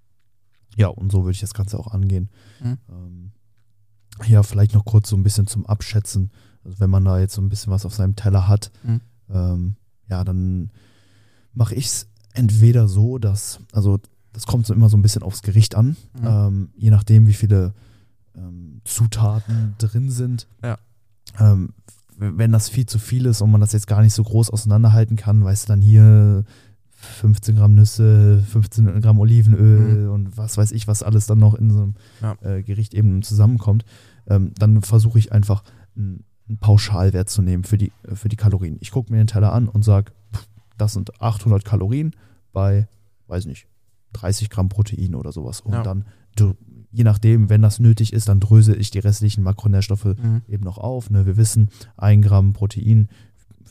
[0.76, 2.30] ja, und so würde ich das Ganze auch angehen.
[2.62, 2.78] Mhm.
[2.88, 3.32] Ähm,
[4.26, 6.30] ja, vielleicht noch kurz so ein bisschen zum Abschätzen.
[6.64, 9.00] Also wenn man da jetzt so ein bisschen was auf seinem Teller hat, mhm.
[9.30, 9.76] ähm,
[10.08, 10.70] ja, dann
[11.54, 13.98] mache ich es entweder so, dass, also
[14.32, 16.24] das kommt so immer so ein bisschen aufs Gericht an, mhm.
[16.26, 17.74] ähm, je nachdem, wie viele
[18.36, 20.46] ähm, Zutaten drin sind.
[20.62, 20.78] Ja.
[21.38, 21.70] Ähm,
[22.16, 25.16] wenn das viel zu viel ist und man das jetzt gar nicht so groß auseinanderhalten
[25.16, 26.44] kann, weißt du, dann hier
[26.90, 30.10] 15 Gramm Nüsse, 15 Gramm Olivenöl mhm.
[30.10, 32.36] und was weiß ich, was alles dann noch in so einem ja.
[32.42, 33.84] äh, Gericht eben zusammenkommt,
[34.28, 35.64] ähm, dann versuche ich einfach
[35.96, 36.24] einen,
[36.60, 38.76] Pauschalwert zu nehmen für die, für die Kalorien.
[38.80, 40.12] Ich gucke mir den Teller an und sage,
[40.76, 42.14] das sind 800 Kalorien
[42.52, 42.88] bei,
[43.28, 43.68] weiß nicht,
[44.12, 45.60] 30 Gramm Protein oder sowas.
[45.60, 45.82] Und ja.
[45.82, 46.04] dann,
[46.92, 50.42] je nachdem, wenn das nötig ist, dann dröse ich die restlichen Makronährstoffe mhm.
[50.46, 51.10] eben noch auf.
[51.10, 51.26] Ne?
[51.26, 53.08] Wir wissen, 1 Gramm Protein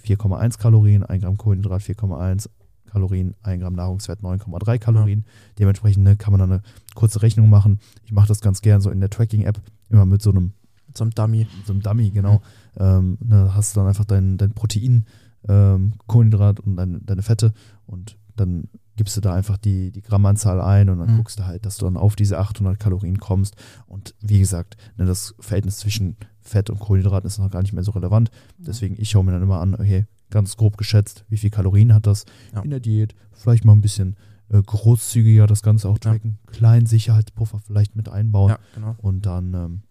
[0.06, 2.50] 4,1 Kalorien, 1 Gramm Kohlenhydrat 4,1,
[2.88, 5.20] Kalorien, 1 Gramm Nahrungswert 9,3 Kalorien.
[5.20, 5.34] Ja.
[5.60, 6.62] Dementsprechend ne, kann man dann eine
[6.96, 7.80] kurze Rechnung machen.
[8.04, 10.54] Ich mache das ganz gern so in der Tracking-App, immer mit so einem,
[10.96, 11.48] so einem Dummy.
[11.66, 12.42] So einem Dummy, genau.
[12.76, 12.82] Mhm.
[12.84, 15.06] Ähm, ne, hast du dann einfach dein, dein Protein,
[15.48, 17.54] ähm, Kohlenhydrat und dein, deine Fette
[17.86, 18.68] und dann
[19.02, 21.18] gibst du da einfach die, die Grammanzahl ein und dann mhm.
[21.18, 23.56] guckst du halt, dass du dann auf diese 800 Kalorien kommst.
[23.88, 27.84] Und wie gesagt, ne, das Verhältnis zwischen Fett und Kohlenhydraten ist noch gar nicht mehr
[27.84, 28.30] so relevant.
[28.60, 28.64] Mhm.
[28.66, 32.06] Deswegen, ich schaue mir dann immer an, okay, ganz grob geschätzt, wie viel Kalorien hat
[32.06, 32.62] das ja.
[32.62, 33.16] in der Diät.
[33.32, 34.18] Vielleicht mal ein bisschen
[34.50, 36.38] äh, großzügiger das Ganze auch tracken.
[36.46, 36.52] Ja.
[36.52, 38.50] Kleinen Sicherheitspuffer vielleicht mit einbauen.
[38.52, 38.96] Ja, genau.
[39.00, 39.82] Und dann, ähm,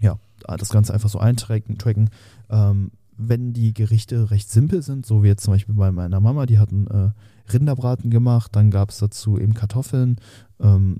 [0.00, 0.18] ja,
[0.58, 1.78] das Ganze einfach so eintracken.
[1.78, 2.10] Tracken.
[2.50, 6.46] Ähm, wenn die Gerichte recht simpel sind, so wie jetzt zum Beispiel bei meiner Mama,
[6.46, 7.10] die hatten äh,
[7.52, 10.16] Rinderbraten gemacht, dann gab es dazu eben Kartoffeln
[10.60, 10.96] ähm,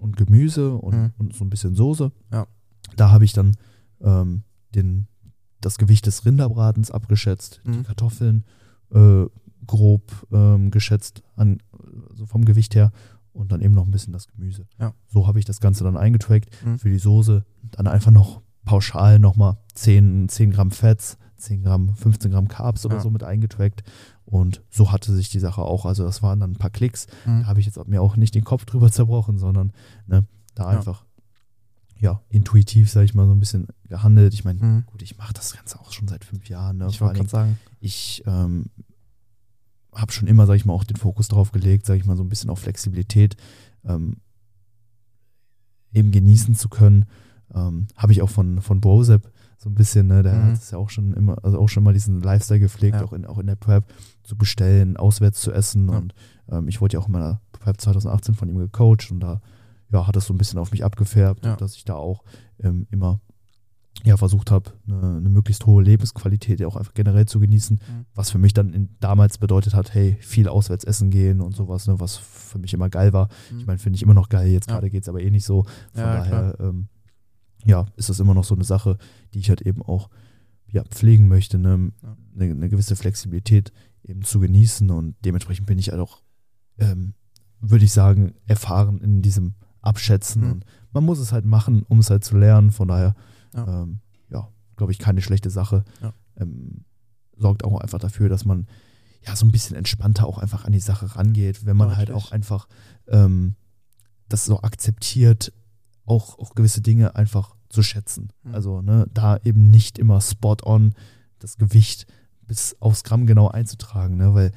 [0.00, 1.12] und Gemüse und, mhm.
[1.18, 2.12] und, so ein bisschen Soße.
[2.32, 2.46] Ja.
[2.96, 3.56] Da habe ich dann
[4.00, 4.42] ähm,
[4.74, 5.06] den,
[5.60, 7.72] das Gewicht des Rinderbratens abgeschätzt, mhm.
[7.72, 8.44] die Kartoffeln
[8.92, 9.26] äh,
[9.66, 11.58] grob ähm, geschätzt, an,
[12.10, 12.92] also vom Gewicht her
[13.32, 14.66] und dann eben noch ein bisschen das Gemüse.
[14.78, 14.94] Ja.
[15.08, 16.50] So habe ich das Ganze dann eingetrackt.
[16.64, 16.78] Mhm.
[16.78, 22.30] Für die Soße dann einfach noch pauschal nochmal 10, 10 Gramm Fett, 10 Gramm, 15
[22.30, 23.00] Gramm Carbs oder ja.
[23.00, 23.82] so mit eingetrackt.
[24.30, 25.84] Und so hatte sich die Sache auch.
[25.84, 27.08] Also das waren dann ein paar Klicks.
[27.26, 27.42] Mhm.
[27.42, 29.72] Da habe ich jetzt mir auch nicht den Kopf drüber zerbrochen, sondern
[30.06, 30.24] ne,
[30.54, 30.78] da ja.
[30.78, 31.04] einfach
[31.98, 34.32] ja, intuitiv, sage ich mal, so ein bisschen gehandelt.
[34.32, 34.84] Ich meine, mhm.
[34.86, 36.78] gut, ich mache das Ganze auch schon seit fünf Jahren.
[36.78, 36.86] Ne?
[36.88, 37.58] Ich wollte gerade sagen.
[37.80, 38.70] Ich ähm,
[39.94, 42.22] habe schon immer, sage ich mal, auch den Fokus drauf gelegt, sage ich mal, so
[42.22, 43.36] ein bisschen auf Flexibilität
[43.84, 44.16] ähm,
[45.92, 47.04] eben genießen zu können.
[47.52, 49.30] Ähm, habe ich auch von, von Bozep
[49.62, 50.44] so ein bisschen, ne, der mhm.
[50.46, 53.04] hat es ja auch schon immer, also auch schon mal diesen Lifestyle gepflegt, ja.
[53.04, 53.84] auch, in, auch in der Prep
[54.22, 55.90] zu bestellen, auswärts zu essen.
[55.90, 55.98] Ja.
[55.98, 56.14] Und
[56.48, 59.42] ähm, ich wurde ja auch in meiner Prep 2018 von ihm gecoacht und da
[59.92, 61.56] ja, hat es so ein bisschen auf mich abgefärbt, ja.
[61.56, 62.24] dass ich da auch
[62.62, 63.20] ähm, immer
[64.02, 68.06] ja, versucht habe, eine, eine, möglichst hohe Lebensqualität ja auch einfach generell zu genießen, mhm.
[68.14, 71.86] was für mich dann in, damals bedeutet hat, hey, viel auswärts essen gehen und sowas,
[71.86, 73.28] ne, was für mich immer geil war.
[73.52, 73.58] Mhm.
[73.58, 75.64] Ich meine, finde ich immer noch geil, jetzt gerade geht es aber eh nicht so.
[75.92, 76.88] Von daher, ähm,
[77.64, 78.98] ja, ist das immer noch so eine Sache,
[79.34, 80.08] die ich halt eben auch
[80.66, 81.92] ja, pflegen möchte, ne?
[82.02, 82.16] Ja.
[82.34, 83.72] Eine, eine, gewisse Flexibilität
[84.04, 86.22] eben zu genießen und dementsprechend bin ich halt auch,
[86.78, 87.14] ähm,
[87.60, 90.52] würde ich sagen, erfahren in diesem Abschätzen mhm.
[90.52, 93.14] und man muss es halt machen, um es halt zu lernen, von daher,
[93.54, 95.84] ja, ähm, ja glaube ich, keine schlechte Sache.
[96.00, 96.14] Ja.
[96.36, 96.84] Ähm,
[97.36, 98.66] sorgt auch einfach dafür, dass man
[99.26, 102.32] ja so ein bisschen entspannter auch einfach an die Sache rangeht, wenn man halt auch
[102.32, 102.68] einfach
[103.08, 103.56] ähm,
[104.28, 105.52] das so akzeptiert,
[106.06, 108.30] auch, auch gewisse Dinge einfach zu schätzen.
[108.42, 108.54] Mhm.
[108.54, 110.94] Also ne, da eben nicht immer spot on
[111.38, 112.06] das Gewicht
[112.46, 114.34] bis aufs Gramm genau einzutragen, ne?
[114.34, 114.52] weil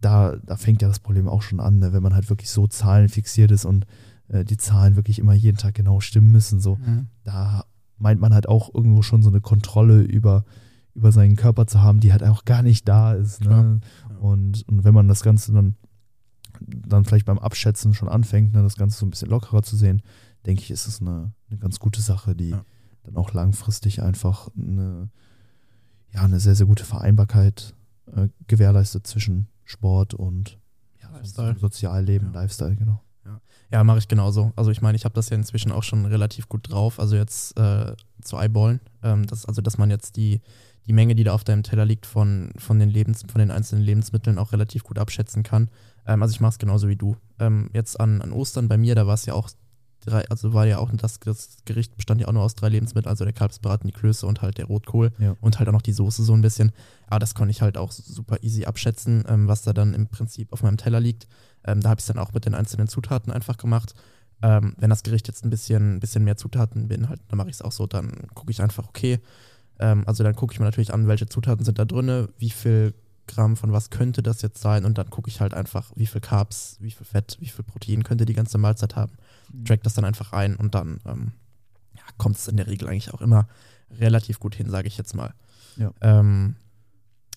[0.00, 1.92] da, da fängt ja das Problem auch schon an, ne?
[1.92, 3.86] wenn man halt wirklich so Zahlen fixiert ist und
[4.28, 6.60] äh, die Zahlen wirklich immer jeden Tag genau stimmen müssen.
[6.60, 7.08] So, mhm.
[7.24, 7.64] da
[7.98, 10.44] meint man halt auch irgendwo schon so eine Kontrolle über,
[10.94, 13.44] über seinen Körper zu haben, die halt auch gar nicht da ist.
[13.44, 13.80] Ne?
[14.20, 15.76] Und, und wenn man das Ganze dann,
[16.60, 20.02] dann vielleicht beim Abschätzen schon anfängt, ne, das Ganze so ein bisschen lockerer zu sehen,
[20.46, 22.64] denke ich, ist es eine, eine ganz gute Sache, die ja.
[23.04, 25.10] dann auch langfristig einfach eine,
[26.12, 27.74] ja, eine sehr, sehr gute Vereinbarkeit
[28.14, 30.58] äh, gewährleistet zwischen Sport und
[31.02, 31.58] ja, Lifestyle.
[31.58, 32.40] Sozialleben, ja.
[32.40, 33.02] Lifestyle, genau.
[33.72, 34.52] Ja, mache ich genauso.
[34.56, 37.00] Also ich meine, ich habe das ja inzwischen auch schon relativ gut drauf.
[37.00, 38.80] Also jetzt äh, zu eyeballen.
[39.02, 40.40] Ähm, das, also dass man jetzt die,
[40.86, 43.82] die Menge, die da auf deinem Teller liegt, von, von, den, Lebens, von den einzelnen
[43.82, 45.68] Lebensmitteln auch relativ gut abschätzen kann.
[46.06, 47.16] Ähm, also ich mache es genauso wie du.
[47.40, 49.50] Ähm, jetzt an, an Ostern bei mir, da war es ja auch
[50.06, 53.10] drei, also war ja auch das, das, Gericht bestand ja auch nur aus drei Lebensmitteln,
[53.10, 55.36] also der Kalbsbraten, die Klöße und halt der Rotkohl ja.
[55.40, 56.72] und halt auch noch die Soße so ein bisschen.
[57.06, 60.52] Aber das konnte ich halt auch super easy abschätzen, ähm, was da dann im Prinzip
[60.52, 61.26] auf meinem Teller liegt.
[61.64, 63.94] Ähm, da habe ich es dann auch mit den einzelnen Zutaten einfach gemacht.
[64.42, 67.62] Ähm, wenn das Gericht jetzt ein bisschen, bisschen mehr Zutaten beinhaltet, dann mache ich es
[67.62, 69.20] auch so, dann gucke ich einfach, okay,
[69.78, 72.94] ähm, also dann gucke ich mir natürlich an, welche Zutaten sind da drin, wie viel
[73.26, 76.20] Gramm von was könnte das jetzt sein und dann gucke ich halt einfach, wie viel
[76.20, 79.12] Carbs, wie viel Fett, wie viel Protein könnte die ganze Mahlzeit haben.
[79.52, 79.64] Mhm.
[79.64, 81.32] Track das dann einfach ein und dann ähm,
[81.94, 83.48] ja, kommt es in der Regel eigentlich auch immer
[83.90, 85.34] relativ gut hin, sage ich jetzt mal.
[85.76, 85.92] Ja.
[86.00, 86.56] Ähm,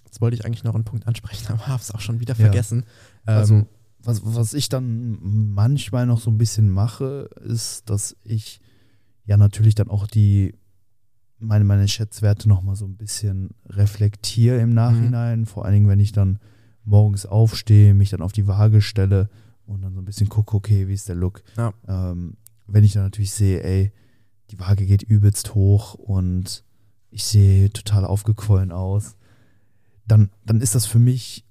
[0.05, 2.85] jetzt wollte ich eigentlich noch einen Punkt ansprechen, aber habe es auch schon wieder vergessen.
[3.27, 3.37] Ja.
[3.37, 3.65] Also ähm,
[4.01, 8.61] was, was ich dann manchmal noch so ein bisschen mache, ist, dass ich
[9.25, 10.55] ja natürlich dann auch die
[11.39, 15.41] meine, meine Schätzwerte nochmal so ein bisschen reflektiere im Nachhinein.
[15.41, 15.45] Mhm.
[15.45, 16.39] Vor allen Dingen, wenn ich dann
[16.83, 19.29] morgens aufstehe, mich dann auf die Waage stelle
[19.65, 21.43] und dann so ein bisschen gucke, okay, wie ist der Look.
[21.57, 21.73] Ja.
[21.87, 22.37] Ähm,
[22.67, 23.91] wenn ich dann natürlich sehe, ey,
[24.51, 26.63] die Waage geht übelst hoch und
[27.11, 29.15] ich sehe total aufgequollen aus,
[30.07, 31.45] dann, dann ist das für mich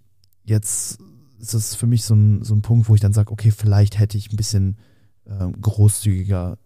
[0.44, 0.98] jetzt
[1.38, 3.98] ist das für mich so ein, so ein Punkt, wo ich dann sage, okay, vielleicht
[3.98, 4.76] hätte ich ein bisschen
[5.24, 6.58] äh, großzügiger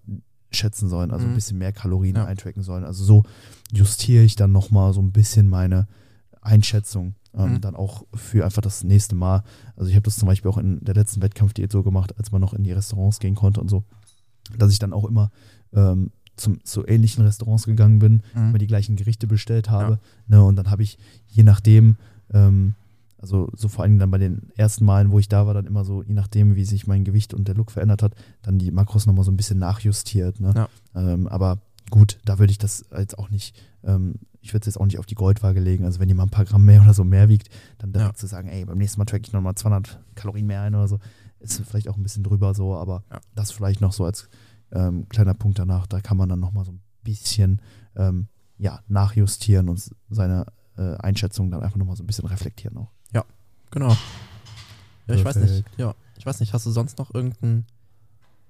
[0.56, 1.32] schätzen sollen, also mhm.
[1.32, 2.24] ein bisschen mehr Kalorien ja.
[2.24, 2.84] eintracken sollen.
[2.84, 3.24] Also so
[3.72, 5.86] justiere ich dann nochmal so ein bisschen meine
[6.40, 7.60] Einschätzung ähm, mhm.
[7.60, 9.42] dann auch für einfach das nächste Mal.
[9.76, 12.40] Also ich habe das zum Beispiel auch in der letzten Wettkampfdiät so gemacht, als man
[12.40, 13.84] noch in die Restaurants gehen konnte und so,
[14.58, 15.30] dass ich dann auch immer
[15.72, 18.50] ähm, zum, zu ähnlichen Restaurants gegangen bin, mhm.
[18.50, 20.00] immer die gleichen Gerichte bestellt habe.
[20.28, 20.36] Ja.
[20.36, 20.98] Ne, und dann habe ich
[21.28, 21.96] je nachdem
[22.32, 22.74] ähm,
[23.22, 25.84] also so vor allem dann bei den ersten Malen, wo ich da war, dann immer
[25.84, 29.06] so, je nachdem, wie sich mein Gewicht und der Look verändert hat, dann die Makros
[29.06, 30.40] nochmal so ein bisschen nachjustiert.
[30.40, 30.52] Ne?
[30.56, 30.68] Ja.
[30.94, 34.80] Ähm, aber gut, da würde ich das jetzt auch nicht, ähm, ich würde es jetzt
[34.80, 35.84] auch nicht auf die Goldwaage legen.
[35.84, 37.48] Also wenn jemand ein paar Gramm mehr oder so mehr wiegt,
[37.78, 38.14] dann direkt ja.
[38.14, 40.98] zu sagen, ey, beim nächsten Mal track ich nochmal 200 Kalorien mehr ein oder so,
[41.38, 43.20] ist vielleicht auch ein bisschen drüber so, aber ja.
[43.36, 44.28] das vielleicht noch so als
[44.72, 47.62] ähm, kleiner Punkt danach, da kann man dann nochmal so ein bisschen
[47.94, 48.26] ähm,
[48.58, 50.46] ja, nachjustieren und seine
[50.76, 52.90] äh, Einschätzung dann einfach nochmal so ein bisschen reflektieren auch.
[53.72, 53.96] Genau.
[55.08, 55.64] Ja, ich weiß nicht.
[55.76, 56.52] Ja, ich weiß nicht.
[56.52, 57.66] Hast du sonst noch irgendeinen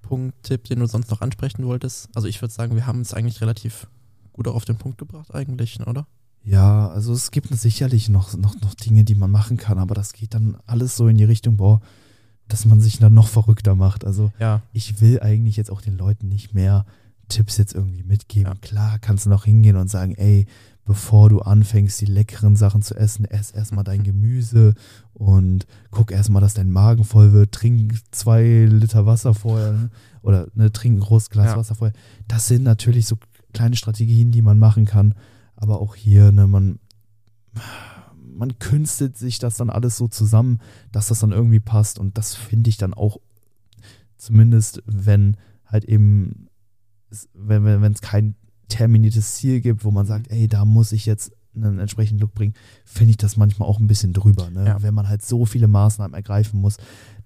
[0.02, 2.08] Punkt, Tipp, den du sonst noch ansprechen wolltest?
[2.14, 3.86] Also ich würde sagen, wir haben es eigentlich relativ
[4.32, 6.06] gut auch auf den Punkt gebracht, eigentlich, oder?
[6.44, 10.12] Ja, also es gibt sicherlich noch, noch, noch Dinge, die man machen kann, aber das
[10.12, 11.80] geht dann alles so in die Richtung, boah,
[12.48, 14.04] dass man sich dann noch verrückter macht.
[14.04, 14.62] Also ja.
[14.72, 16.84] ich will eigentlich jetzt auch den Leuten nicht mehr
[17.28, 18.52] Tipps jetzt irgendwie mitgeben.
[18.52, 18.58] Ja.
[18.60, 20.46] Klar kannst du noch hingehen und sagen, ey,
[20.84, 24.74] bevor du anfängst, die leckeren Sachen zu essen, ess erstmal dein Gemüse
[25.14, 27.52] und guck erstmal, dass dein Magen voll wird.
[27.52, 29.90] Trink zwei Liter Wasser vorher ne?
[30.22, 31.56] oder ne, trink ein großes Glas ja.
[31.56, 31.94] Wasser vorher.
[32.26, 33.16] Das sind natürlich so
[33.52, 35.14] kleine Strategien, die man machen kann.
[35.54, 36.80] Aber auch hier, ne, man,
[38.16, 40.58] man künstelt sich das dann alles so zusammen,
[40.90, 42.00] dass das dann irgendwie passt.
[42.00, 43.18] Und das finde ich dann auch,
[44.16, 46.48] zumindest wenn halt eben,
[47.34, 48.34] wenn es wenn, kein
[48.72, 52.54] terminiertes Ziel gibt, wo man sagt, ey, da muss ich jetzt einen entsprechenden Look bringen,
[52.84, 54.50] finde ich das manchmal auch ein bisschen drüber.
[54.50, 54.66] Ne?
[54.66, 54.82] Ja.
[54.82, 56.78] Wenn man halt so viele Maßnahmen ergreifen muss,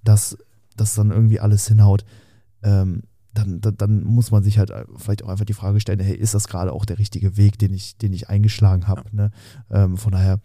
[0.03, 0.37] dass
[0.77, 2.05] das dann irgendwie alles hinhaut,
[2.63, 3.03] ähm,
[3.35, 6.35] dann, dann, dann, muss man sich halt vielleicht auch einfach die Frage stellen, hey, ist
[6.35, 9.05] das gerade auch der richtige Weg, den ich, den ich eingeschlagen habe?
[9.13, 9.13] Ja.
[9.13, 9.31] Ne?
[9.71, 10.41] Ähm, von daher,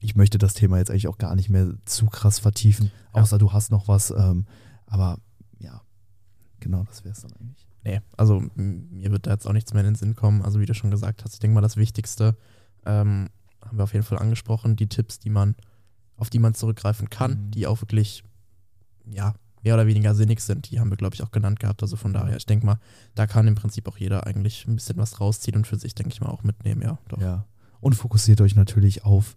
[0.00, 3.38] ich möchte das Thema jetzt eigentlich auch gar nicht mehr zu krass vertiefen, außer ja.
[3.38, 4.10] du hast noch was.
[4.10, 4.46] Ähm,
[4.86, 5.18] aber
[5.58, 5.80] ja,
[6.60, 7.67] genau, das wäre es dann eigentlich.
[7.88, 10.42] Nee, also mir wird da jetzt auch nichts mehr in den Sinn kommen.
[10.42, 12.36] Also wie du schon gesagt hast, ich denke mal, das Wichtigste
[12.84, 13.30] ähm,
[13.64, 14.76] haben wir auf jeden Fall angesprochen.
[14.76, 15.56] Die Tipps, die man,
[16.18, 17.50] auf die man zurückgreifen kann, mhm.
[17.52, 18.24] die auch wirklich,
[19.10, 19.32] ja,
[19.62, 21.82] mehr oder weniger sinnig sind, die haben wir, glaube ich, auch genannt gehabt.
[21.82, 22.78] Also von daher, ich denke mal,
[23.14, 26.12] da kann im Prinzip auch jeder eigentlich ein bisschen was rausziehen und für sich, denke
[26.12, 26.98] ich mal, auch mitnehmen, ja.
[27.08, 27.22] Doch.
[27.22, 27.46] Ja.
[27.80, 29.34] Und fokussiert euch natürlich auf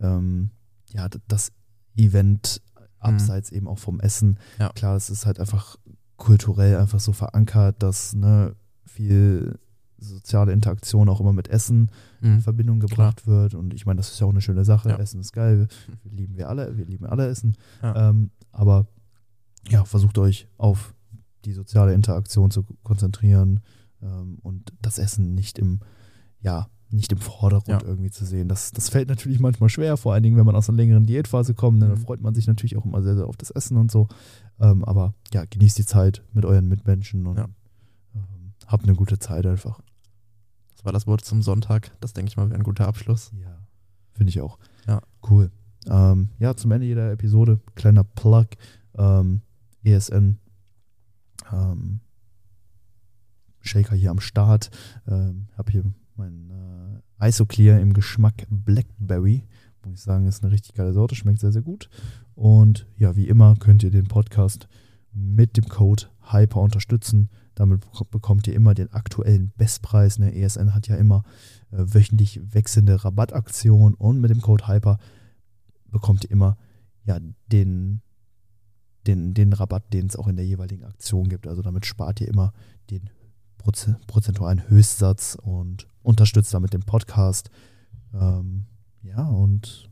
[0.00, 0.50] ähm,
[0.90, 1.52] ja, das
[1.96, 2.60] Event
[2.98, 3.56] abseits mhm.
[3.56, 4.40] eben auch vom Essen.
[4.58, 4.70] Ja.
[4.70, 5.76] Klar, es ist halt einfach
[6.16, 8.54] kulturell einfach so verankert, dass ne,
[8.84, 9.58] viel
[9.98, 11.90] soziale Interaktion auch immer mit Essen
[12.20, 12.40] in Mhm.
[12.40, 13.54] Verbindung gebracht wird.
[13.54, 14.90] Und ich meine, das ist ja auch eine schöne Sache.
[14.90, 14.96] Ja.
[14.98, 15.68] Essen ist geil.
[16.02, 17.56] Wir lieben wir alle, wir lieben alle Essen.
[17.82, 18.10] Ja.
[18.10, 18.86] Ähm, aber
[19.68, 20.94] ja, versucht euch auf
[21.46, 23.60] die soziale Interaktion zu konzentrieren
[24.02, 25.80] ähm, und das Essen nicht im,
[26.40, 27.88] ja, nicht im Vordergrund Ja.
[27.88, 28.48] irgendwie zu sehen.
[28.48, 31.54] Das, das fällt natürlich manchmal schwer, vor allen Dingen, wenn man aus einer längeren Diätphase
[31.54, 31.82] kommt.
[31.82, 31.96] Dann Mhm.
[31.96, 34.08] freut man sich natürlich auch immer sehr, sehr auf das Essen und so.
[34.60, 37.48] Ähm, aber ja, genießt die Zeit mit euren Mitmenschen und Ja.
[38.14, 39.80] ähm, habt eine gute Zeit einfach.
[40.74, 41.90] Das war das Wort zum Sonntag.
[42.00, 43.32] Das denke ich mal wäre ein guter Abschluss.
[43.42, 43.58] Ja.
[44.12, 44.58] Finde ich auch.
[44.86, 45.00] Ja.
[45.28, 45.50] Cool.
[45.88, 48.46] Ähm, ja, zum Ende jeder Episode, kleiner Plug,
[48.96, 49.42] ähm,
[49.82, 50.38] ESN,
[51.52, 52.00] ähm,
[53.60, 54.70] Shaker hier am Start.
[55.06, 55.84] Ähm, habe hier
[56.16, 56.50] mein
[57.20, 59.44] äh, Isoclear im Geschmack Blackberry.
[59.84, 61.88] Muss ich sagen, ist eine richtig geile Sorte, schmeckt sehr, sehr gut.
[62.34, 64.68] Und ja, wie immer könnt ihr den Podcast
[65.12, 67.28] mit dem Code Hyper unterstützen.
[67.54, 70.18] Damit bek- bekommt ihr immer den aktuellen Bestpreis.
[70.18, 70.34] Ne?
[70.34, 71.22] ESN hat ja immer
[71.70, 74.98] äh, wöchentlich wechselnde Rabattaktionen und mit dem Code Hyper
[75.90, 76.56] bekommt ihr immer
[77.04, 77.20] ja,
[77.52, 78.00] den,
[79.06, 81.46] den, den Rabatt, den es auch in der jeweiligen Aktion gibt.
[81.46, 82.52] Also damit spart ihr immer
[82.90, 83.10] den
[83.58, 87.50] Proze- prozentualen Höchstsatz und unterstützt damit den Podcast.
[88.12, 88.66] Ähm,
[89.04, 89.90] ja, und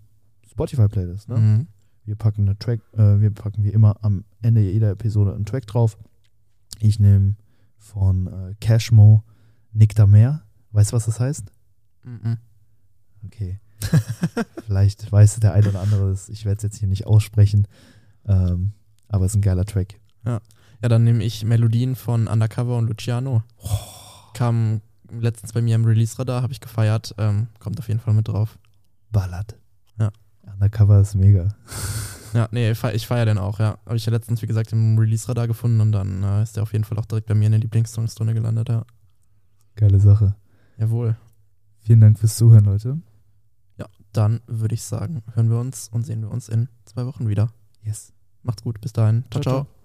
[0.51, 1.29] Spotify-Playlist.
[1.29, 1.37] Ne?
[1.39, 1.67] Mhm.
[2.05, 5.67] Wir packen eine Track, äh, wir packen wie immer am Ende jeder Episode einen Track
[5.67, 5.97] drauf.
[6.81, 7.37] Ich nehme
[7.79, 9.23] von äh, Cashmo
[9.73, 10.43] Nick da mehr.
[10.73, 11.53] Weißt du, was das heißt?
[12.05, 12.39] Mhm.
[13.25, 13.61] Okay.
[14.67, 16.29] Vielleicht weiß der eine oder andere es.
[16.29, 17.67] Ich werde es jetzt hier nicht aussprechen.
[18.27, 18.73] Ähm,
[19.09, 20.01] aber es ist ein geiler Track.
[20.25, 20.41] Ja,
[20.81, 23.43] dann nehme ich Melodien von Undercover und Luciano.
[24.35, 27.15] Kam letztens bei mir im Release-Radar, habe ich gefeiert.
[27.19, 28.59] Ähm, kommt auf jeden Fall mit drauf.
[29.13, 29.57] Ballert.
[29.99, 30.11] Ja.
[30.53, 31.49] Undercover ist mega.
[32.35, 33.77] Ja, nee, ich feiere feier den auch, ja.
[33.85, 36.73] Habe ich ja letztens, wie gesagt, im Release-Radar gefunden und dann äh, ist der auf
[36.73, 38.87] jeden Fall auch direkt bei mir in der Lieblingssongs drin gelandet, ja.
[39.77, 40.35] Geile Sache.
[40.79, 41.15] Jawohl.
[41.81, 43.03] Vielen Dank fürs Zuhören, Leute.
[44.13, 47.53] Dann würde ich sagen, hören wir uns und sehen wir uns in zwei Wochen wieder.
[47.83, 48.13] Yes.
[48.43, 49.25] Macht's gut, bis dahin.
[49.31, 49.55] Ciao, ciao.
[49.65, 49.82] ciao.